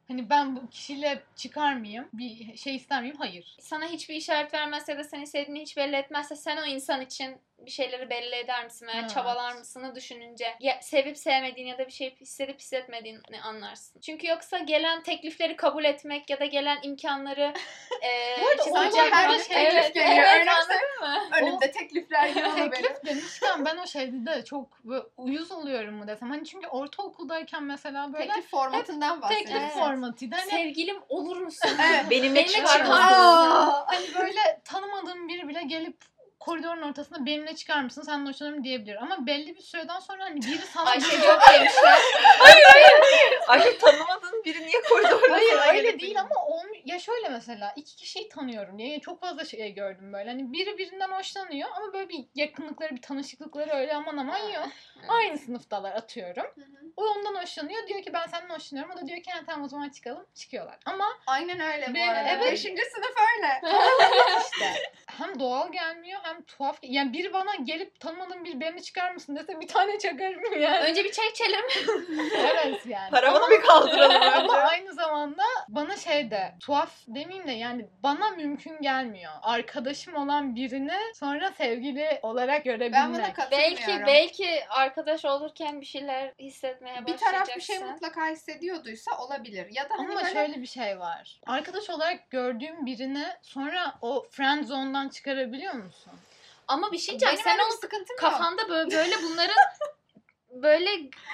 hani 0.07 0.29
ben 0.29 0.55
bu 0.55 0.69
kişiyle 0.69 1.23
çıkar 1.35 1.73
mıyım? 1.73 2.07
Bir 2.13 2.57
şey 2.57 2.75
ister 2.75 3.01
miyim? 3.01 3.15
Hayır. 3.17 3.57
sana 3.61 3.85
hiçbir 3.85 4.15
işaret 4.15 4.53
vermezse 4.53 4.91
ya 4.91 4.97
da 4.97 5.03
seni 5.03 5.27
sevdiğini 5.27 5.61
hiç 5.61 5.77
belli 5.77 5.95
etmezse 5.95 6.35
sen 6.35 6.57
o 6.57 6.65
insan 6.65 7.01
için 7.01 7.37
bir 7.65 7.71
şeyleri 7.71 8.09
belli 8.09 8.35
eder 8.35 8.63
misin 8.63 8.87
veya 8.87 8.99
Evet. 8.99 9.09
çabalar 9.09 9.53
mısını 9.55 9.95
düşününce 9.95 10.55
ya, 10.59 10.79
sevip 10.81 11.17
sevmediğini 11.17 11.69
ya 11.69 11.77
da 11.77 11.87
bir 11.87 11.91
şey 11.91 12.15
hissedip 12.15 12.59
hissetmediğini 12.59 13.41
anlarsın. 13.43 13.99
Çünkü 14.01 14.27
yoksa 14.27 14.57
gelen 14.57 15.03
teklifleri 15.03 15.55
kabul 15.55 15.83
etmek 15.83 16.29
ya 16.29 16.39
da 16.39 16.45
gelen 16.45 16.77
imkanları 16.83 17.53
e, 18.03 18.41
Bu 18.69 18.77
arada 18.77 18.97
her 19.11 19.29
şey- 19.29 19.37
teklif 19.47 19.73
evet, 19.73 19.93
geliyor. 19.93 20.11
evet, 20.17 20.47
Önümüzde- 20.47 20.51
anladın 20.51 20.99
mı? 21.29 21.37
Önümde 21.41 21.71
teklifler 21.71 22.35
benim. 22.35 22.71
Teklif 22.71 23.05
demişken 23.05 23.65
ben 23.65 23.77
o 23.77 23.87
şeyde 23.87 24.25
de 24.25 24.45
çok 24.45 24.67
uyuz 25.17 25.51
oluyorum 25.51 25.95
mu 25.95 26.07
desem. 26.07 26.29
Hani 26.29 26.45
çünkü 26.45 26.67
ortaokuldayken 26.67 27.63
mesela 27.63 28.13
böyle 28.13 28.27
Teklif 28.27 28.49
formatından 28.51 29.21
teklif 29.21 29.31
bahsediyorsun. 29.31 29.65
Evet. 29.65 29.73
formatıydı. 29.73 30.35
Hani, 30.35 30.49
Sevgilim 30.49 30.97
olur 31.09 31.37
musun? 31.37 31.69
Evet. 31.91 32.05
Benimle 32.09 32.35
Benimle 32.35 32.47
çıkar 32.47 32.79
mısın? 32.79 32.93
Hani 33.87 34.05
böyle 34.19 34.61
tanımadığım 34.65 35.27
biri 35.27 35.47
bile 35.47 35.61
gelip 35.61 35.97
koridorun 36.39 36.81
ortasında 36.81 37.25
benimle 37.25 37.55
çıkar 37.55 37.83
mısın 37.83 38.01
sen 38.01 38.25
hoşlanırım 38.25 38.63
diyebilir. 38.63 38.95
Ama 38.95 39.25
belli 39.27 39.55
bir 39.55 39.61
süreden 39.61 39.99
sonra 39.99 40.23
hani 40.23 40.41
biri 40.41 40.65
sana 40.73 40.89
Ayşe 40.89 41.21
çok 41.21 41.41
demişler. 41.53 41.99
Ay 43.47 43.77
tanımadığın 43.77 44.43
biri 44.45 44.61
niye 44.61 44.81
koridorda 44.89 45.33
Hayır 45.33 45.77
öyle 45.77 45.99
değil 45.99 46.19
ama 46.19 46.35
olm- 46.59 46.81
ya 46.85 46.99
şöyle 46.99 47.29
mesela 47.29 47.73
iki 47.75 47.95
kişiyi 47.95 48.29
tanıyorum 48.29 48.77
diye 48.77 48.89
yani 48.89 49.01
çok 49.01 49.21
fazla 49.21 49.45
şey 49.45 49.73
gördüm 49.73 50.13
böyle. 50.13 50.29
Hani 50.29 50.53
biri 50.53 50.77
birinden 50.77 51.09
hoşlanıyor 51.11 51.69
ama 51.75 51.93
böyle 51.93 52.09
bir 52.09 52.25
yakınlıkları 52.35 52.95
bir 52.95 53.01
tanışıklıkları 53.01 53.71
öyle 53.71 53.93
aman 53.95 54.17
aman 54.17 54.37
yok. 54.49 54.67
Aynı 55.07 55.37
sınıftalar 55.37 55.91
atıyorum. 55.91 56.43
Hı 56.55 56.61
hı. 56.61 56.65
O 56.97 57.03
ondan 57.07 57.41
hoşlanıyor. 57.41 57.87
Diyor 57.87 58.01
ki 58.03 58.13
ben 58.13 58.27
senden 58.27 58.55
hoşlanıyorum. 58.55 58.95
O 58.95 59.01
da 59.01 59.07
diyor 59.07 59.23
ki 59.23 59.31
"Ha, 59.31 59.39
tamam 59.45 59.65
o 59.65 59.67
zaman 59.69 59.89
çıkalım. 59.89 60.25
Çıkıyorlar. 60.35 60.77
Ama 60.85 61.05
Aynen 61.27 61.59
öyle 61.59 61.95
bu 61.95 62.03
arada. 62.11 62.29
evet. 62.29 62.51
Beşinci 62.51 62.81
sınıf 62.85 63.13
öyle. 63.35 63.61
işte 64.51 64.73
hem 65.05 65.39
doğal 65.39 65.71
gelmiyor 65.71 66.19
hem 66.23 66.41
tuhaf. 66.43 66.77
Yani 66.81 67.13
biri 67.13 67.33
bana 67.33 67.55
gelip 67.55 67.99
tanımadığım 67.99 68.45
bir 68.45 68.59
benimle 68.59 68.81
çıkar 68.81 69.11
mısın 69.11 69.35
dese 69.35 69.59
bir 69.59 69.67
tane 69.67 69.99
çakarım 69.99 70.61
yani. 70.61 70.79
Önce 70.89 71.03
bir 71.03 71.11
çay 71.11 71.27
içelim. 71.27 71.61
evet 72.33 72.85
yani. 72.85 73.11
Paravanı 73.11 73.49
bir 73.49 73.61
kaldıralım 73.61 74.21
Ama 74.21 74.39
önce. 74.39 74.53
aynı 74.57 74.93
zamanda 74.93 75.43
bana 75.69 75.97
şey 75.97 76.31
de 76.31 76.48
tuhaf 76.59 76.91
demeyeyim 77.07 77.47
de 77.47 77.51
yani 77.51 77.85
bana 78.03 78.29
mümkün 78.29 78.81
gelmiyor. 78.81 79.31
Arkadaşım 79.41 80.15
olan 80.15 80.55
birini 80.55 80.97
sonra 81.15 81.51
sevgili 81.51 82.19
olarak 82.21 82.63
görebilmek. 82.63 82.93
Ben 82.93 83.13
buna 83.13 83.33
katılmıyorum. 83.33 83.77
belki 83.77 84.05
belki 84.07 84.69
arkadaş 84.69 85.25
olurken 85.25 85.81
bir 85.81 85.85
şeyler 85.85 86.33
hissetmeye 86.39 86.95
bir 86.95 87.01
başlayacaksın. 87.01 87.31
taraf 87.31 87.55
bir 87.55 87.61
şey 87.61 87.79
mutlaka 87.79 88.27
hissediyorduysa 88.27 89.17
olabilir. 89.17 89.67
Ya 89.71 89.89
da 89.89 89.93
hani 89.97 90.11
Ama 90.11 90.15
böyle 90.15 90.33
şöyle 90.33 90.61
bir 90.61 90.67
şey 90.67 90.99
var. 90.99 91.39
Arkadaş 91.47 91.89
olarak 91.89 92.29
gördüğüm 92.29 92.85
birini 92.85 93.27
sonra 93.41 93.93
o 94.01 94.25
friend 94.31 94.65
zone'dan 94.65 95.09
çıkarabiliyor 95.09 95.73
musun? 95.73 96.13
Ama 96.67 96.91
bir 96.91 96.97
şey 96.97 97.19
diyeceğim. 97.19 97.45
benim 97.45 97.57
Sen 97.57 97.67
bir 97.67 97.75
sıkıntım 97.75 98.15
yok. 98.15 98.19
kafanda 98.19 98.69
böyle, 98.69 98.91
böyle 98.91 99.15
bunların 99.23 99.55
böyle 100.51 100.89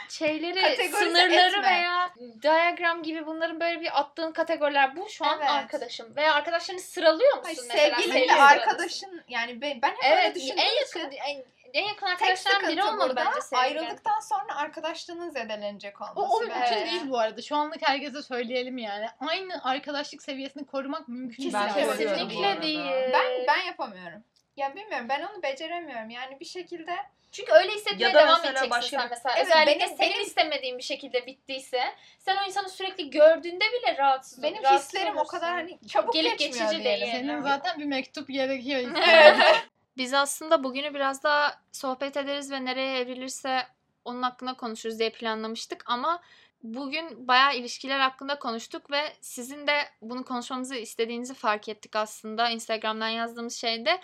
şeyleri, 0.09 0.61
Kategorize 0.61 0.97
sınırları 0.97 1.47
etme. 1.57 1.63
veya 1.63 2.13
diagram 2.43 3.03
gibi 3.03 3.25
bunların 3.25 3.59
böyle 3.59 3.81
bir 3.81 3.99
attığın 3.99 4.31
kategoriler. 4.31 4.95
Bu 4.95 5.09
şu 5.09 5.25
an 5.25 5.37
Evet. 5.39 5.49
arkadaşım. 5.49 6.15
Veya 6.15 6.33
arkadaşlarını 6.33 6.81
sıralıyor 6.81 7.37
musun 7.37 7.43
Hayır, 7.45 7.59
mesela? 7.73 7.97
sevgilinle 7.97 8.33
arkadaşın 8.33 9.21
yani 9.29 9.61
ben, 9.61 9.81
ben 9.81 9.89
hep 9.91 10.03
öyle 10.11 10.21
Evet 10.21 10.35
düşündüğüm 10.35 10.57
en 10.59 10.83
için 10.85 10.99
yakın 10.99 11.11
en, 11.11 11.43
en 11.73 11.83
yakın 11.87 12.05
arkadaşlardan 12.07 12.69
biri 12.71 12.83
olmalı 12.83 13.15
bence 13.15 13.41
sevgili. 13.41 13.59
ayrıldıktan 13.79 14.19
sonra 14.19 14.55
arkadaşlığının 14.55 15.29
zedelenecek 15.29 16.01
olması. 16.01 16.19
O, 16.19 16.23
o 16.37 16.39
mümkün 16.39 16.55
Evet. 16.61 16.91
değil 16.91 17.01
bu 17.09 17.19
arada. 17.19 17.41
Şu 17.41 17.55
anlık 17.55 17.87
herkese 17.87 18.21
söyleyelim 18.21 18.77
yani. 18.77 19.07
Aynı 19.27 19.63
arkadaşlık 19.63 20.21
seviyesini 20.23 20.65
korumak 20.65 21.07
mümkün 21.07 21.43
değil. 21.43 21.53
Ben 21.53 21.73
Kesinlikle 21.73 22.47
arada. 22.47 22.61
değil. 22.61 22.85
Ben 23.13 23.47
ben 23.47 23.63
yapamıyorum. 23.67 24.23
Ya 24.57 24.75
bilmiyorum 24.75 25.09
ben 25.09 25.21
onu 25.21 25.43
beceremiyorum. 25.43 26.09
Yani 26.09 26.39
bir 26.39 26.45
şekilde 26.45 26.95
Çünkü 27.31 27.51
öyle 27.51 27.71
hissetmeye 27.71 28.03
Ya 28.07 28.13
da 28.13 28.19
devam 28.19 28.29
mesela 28.29 28.49
edeceksin 28.51 28.69
başka 28.71 28.97
sen 28.97 29.05
bir- 29.05 29.09
mesela. 29.09 29.35
Evet, 29.37 29.45
Özellikle 29.47 29.79
benim- 29.85 29.97
senin 29.97 30.11
benim- 30.13 30.21
istemediğin 30.25 30.77
bir 30.77 30.83
şekilde 30.83 31.25
bittiyse 31.25 31.81
sen 32.19 32.37
o 32.37 32.47
insanı 32.47 32.69
sürekli 32.69 33.09
gördüğünde 33.09 33.65
bile 33.65 33.97
rahatsız 33.97 34.43
benim 34.43 34.63
rahatsız 34.63 34.87
hislerim 34.93 35.13
o 35.17 35.19
olursun. 35.19 35.31
kadar 35.37 35.53
hani 35.53 35.79
çabuk 35.87 36.13
Gelip 36.13 36.39
geçmiyor 36.39 36.69
geçici 36.71 36.83
diyelim. 36.83 37.01
değil. 37.07 37.11
Senin 37.27 37.41
zaten 37.41 37.79
bir 37.79 37.85
mektup 37.85 38.27
gerekiyor. 38.27 38.91
Biz 39.97 40.13
aslında 40.13 40.63
bugünü 40.63 40.93
biraz 40.93 41.23
daha 41.23 41.59
sohbet 41.71 42.17
ederiz 42.17 42.51
ve 42.51 42.65
nereye 42.65 42.99
evrilirse 42.99 43.59
onun 44.05 44.21
hakkında 44.21 44.53
konuşuruz 44.53 44.99
diye 44.99 45.09
planlamıştık 45.09 45.83
ama 45.85 46.21
bugün 46.63 47.27
bayağı 47.27 47.55
ilişkiler 47.55 47.99
hakkında 47.99 48.39
konuştuk 48.39 48.91
ve 48.91 49.01
sizin 49.21 49.67
de 49.67 49.77
bunu 50.01 50.25
konuşmamızı 50.25 50.75
istediğinizi 50.75 51.33
fark 51.33 51.69
ettik 51.69 51.95
aslında 51.95 52.49
Instagram'dan 52.49 53.07
yazdığımız 53.09 53.55
şeyde 53.55 53.99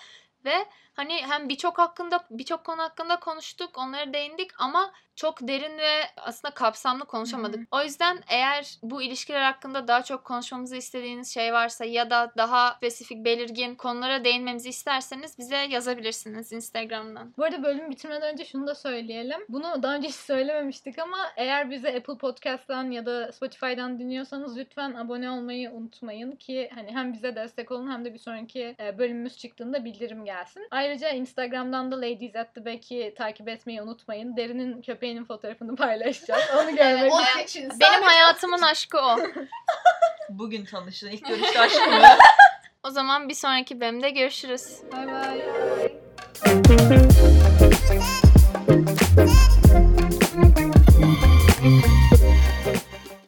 ve 0.46 0.66
hani 1.02 1.14
hem 1.14 1.50
birçok 1.50 1.78
hakkında 1.78 2.20
birçok 2.30 2.64
konu 2.64 2.82
hakkında 2.82 3.20
konuştuk, 3.20 3.78
onlara 3.78 4.14
değindik 4.14 4.52
ama 4.60 4.92
çok 5.16 5.48
derin 5.48 5.78
ve 5.78 6.02
aslında 6.18 6.54
kapsamlı 6.54 7.06
konuşamadık. 7.06 7.60
Hı 7.60 7.62
hı. 7.62 7.82
O 7.82 7.84
yüzden 7.84 8.20
eğer 8.30 8.78
bu 8.84 9.02
ilişkiler 9.02 9.42
hakkında 9.42 9.88
daha 9.88 10.04
çok 10.04 10.24
konuşmamızı 10.24 10.76
istediğiniz 10.76 11.34
şey 11.34 11.54
varsa 11.54 11.86
ya 11.86 12.10
da 12.10 12.32
daha 12.38 12.74
spesifik 12.74 13.26
belirgin 13.26 13.76
konulara 13.76 14.24
değinmemizi 14.24 14.70
isterseniz 14.70 15.38
bize 15.38 15.58
yazabilirsiniz 15.58 16.52
Instagram'dan. 16.52 17.34
Bu 17.38 17.44
arada 17.44 17.64
bölüm 17.64 17.90
bitirmeden 17.90 18.34
önce 18.34 18.46
şunu 18.46 18.68
da 18.68 18.76
söyleyelim. 18.76 19.42
Bunu 19.50 19.84
daha 19.84 19.96
önce 19.96 20.08
hiç 20.08 20.16
söylememiştik 20.16 21.00
ama 21.00 21.18
eğer 21.38 21.72
bizi 21.72 21.88
Apple 21.88 22.18
Podcast'tan 22.18 22.92
ya 22.92 23.06
da 23.06 23.32
Spotify'dan 23.32 24.00
dinliyorsanız 24.00 24.58
lütfen 24.58 24.94
abone 24.94 25.30
olmayı 25.30 25.72
unutmayın 25.72 26.32
ki 26.32 26.70
hani 26.76 26.92
hem 26.92 27.14
bize 27.14 27.36
destek 27.36 27.72
olun 27.72 27.92
hem 27.92 28.06
de 28.06 28.14
bir 28.14 28.20
sonraki 28.20 28.76
e, 28.80 28.98
bölümümüz 28.98 29.38
çıktığında 29.38 29.86
bildirim 29.86 30.26
gelsin. 30.26 30.68
Ayrıca 30.72 30.91
Ayrıca 30.92 31.10
Instagram'dan 31.10 31.92
da 31.92 31.98
Ladies 31.98 32.36
at 32.36 32.56
the 32.56 32.66
Back'i 32.66 33.14
takip 33.18 33.48
etmeyi 33.48 33.82
unutmayın. 33.82 34.38
Derin'in 34.38 34.82
köpeğinin 34.82 35.26
fotoğrafını 35.26 35.76
paylaşacağız. 35.86 36.44
Onu 36.56 36.76
görmek 36.76 37.12
evet, 37.14 37.14
o. 37.14 37.80
Benim 37.80 38.02
hayatımın 38.04 38.62
aşkı 38.62 38.98
o. 38.98 39.18
Bugün 40.30 40.66
tanıştın. 40.66 41.10
İlk 41.10 41.26
görüşte 41.28 41.60
aşkım 41.60 41.94
ya. 41.94 42.18
o 42.84 42.90
zaman 42.90 43.30
bir 43.30 43.34
sonraki 43.34 43.82
bölümde 43.82 44.10
görüşürüz. 44.10 44.78
Bay 44.92 45.08
bay. 45.08 45.42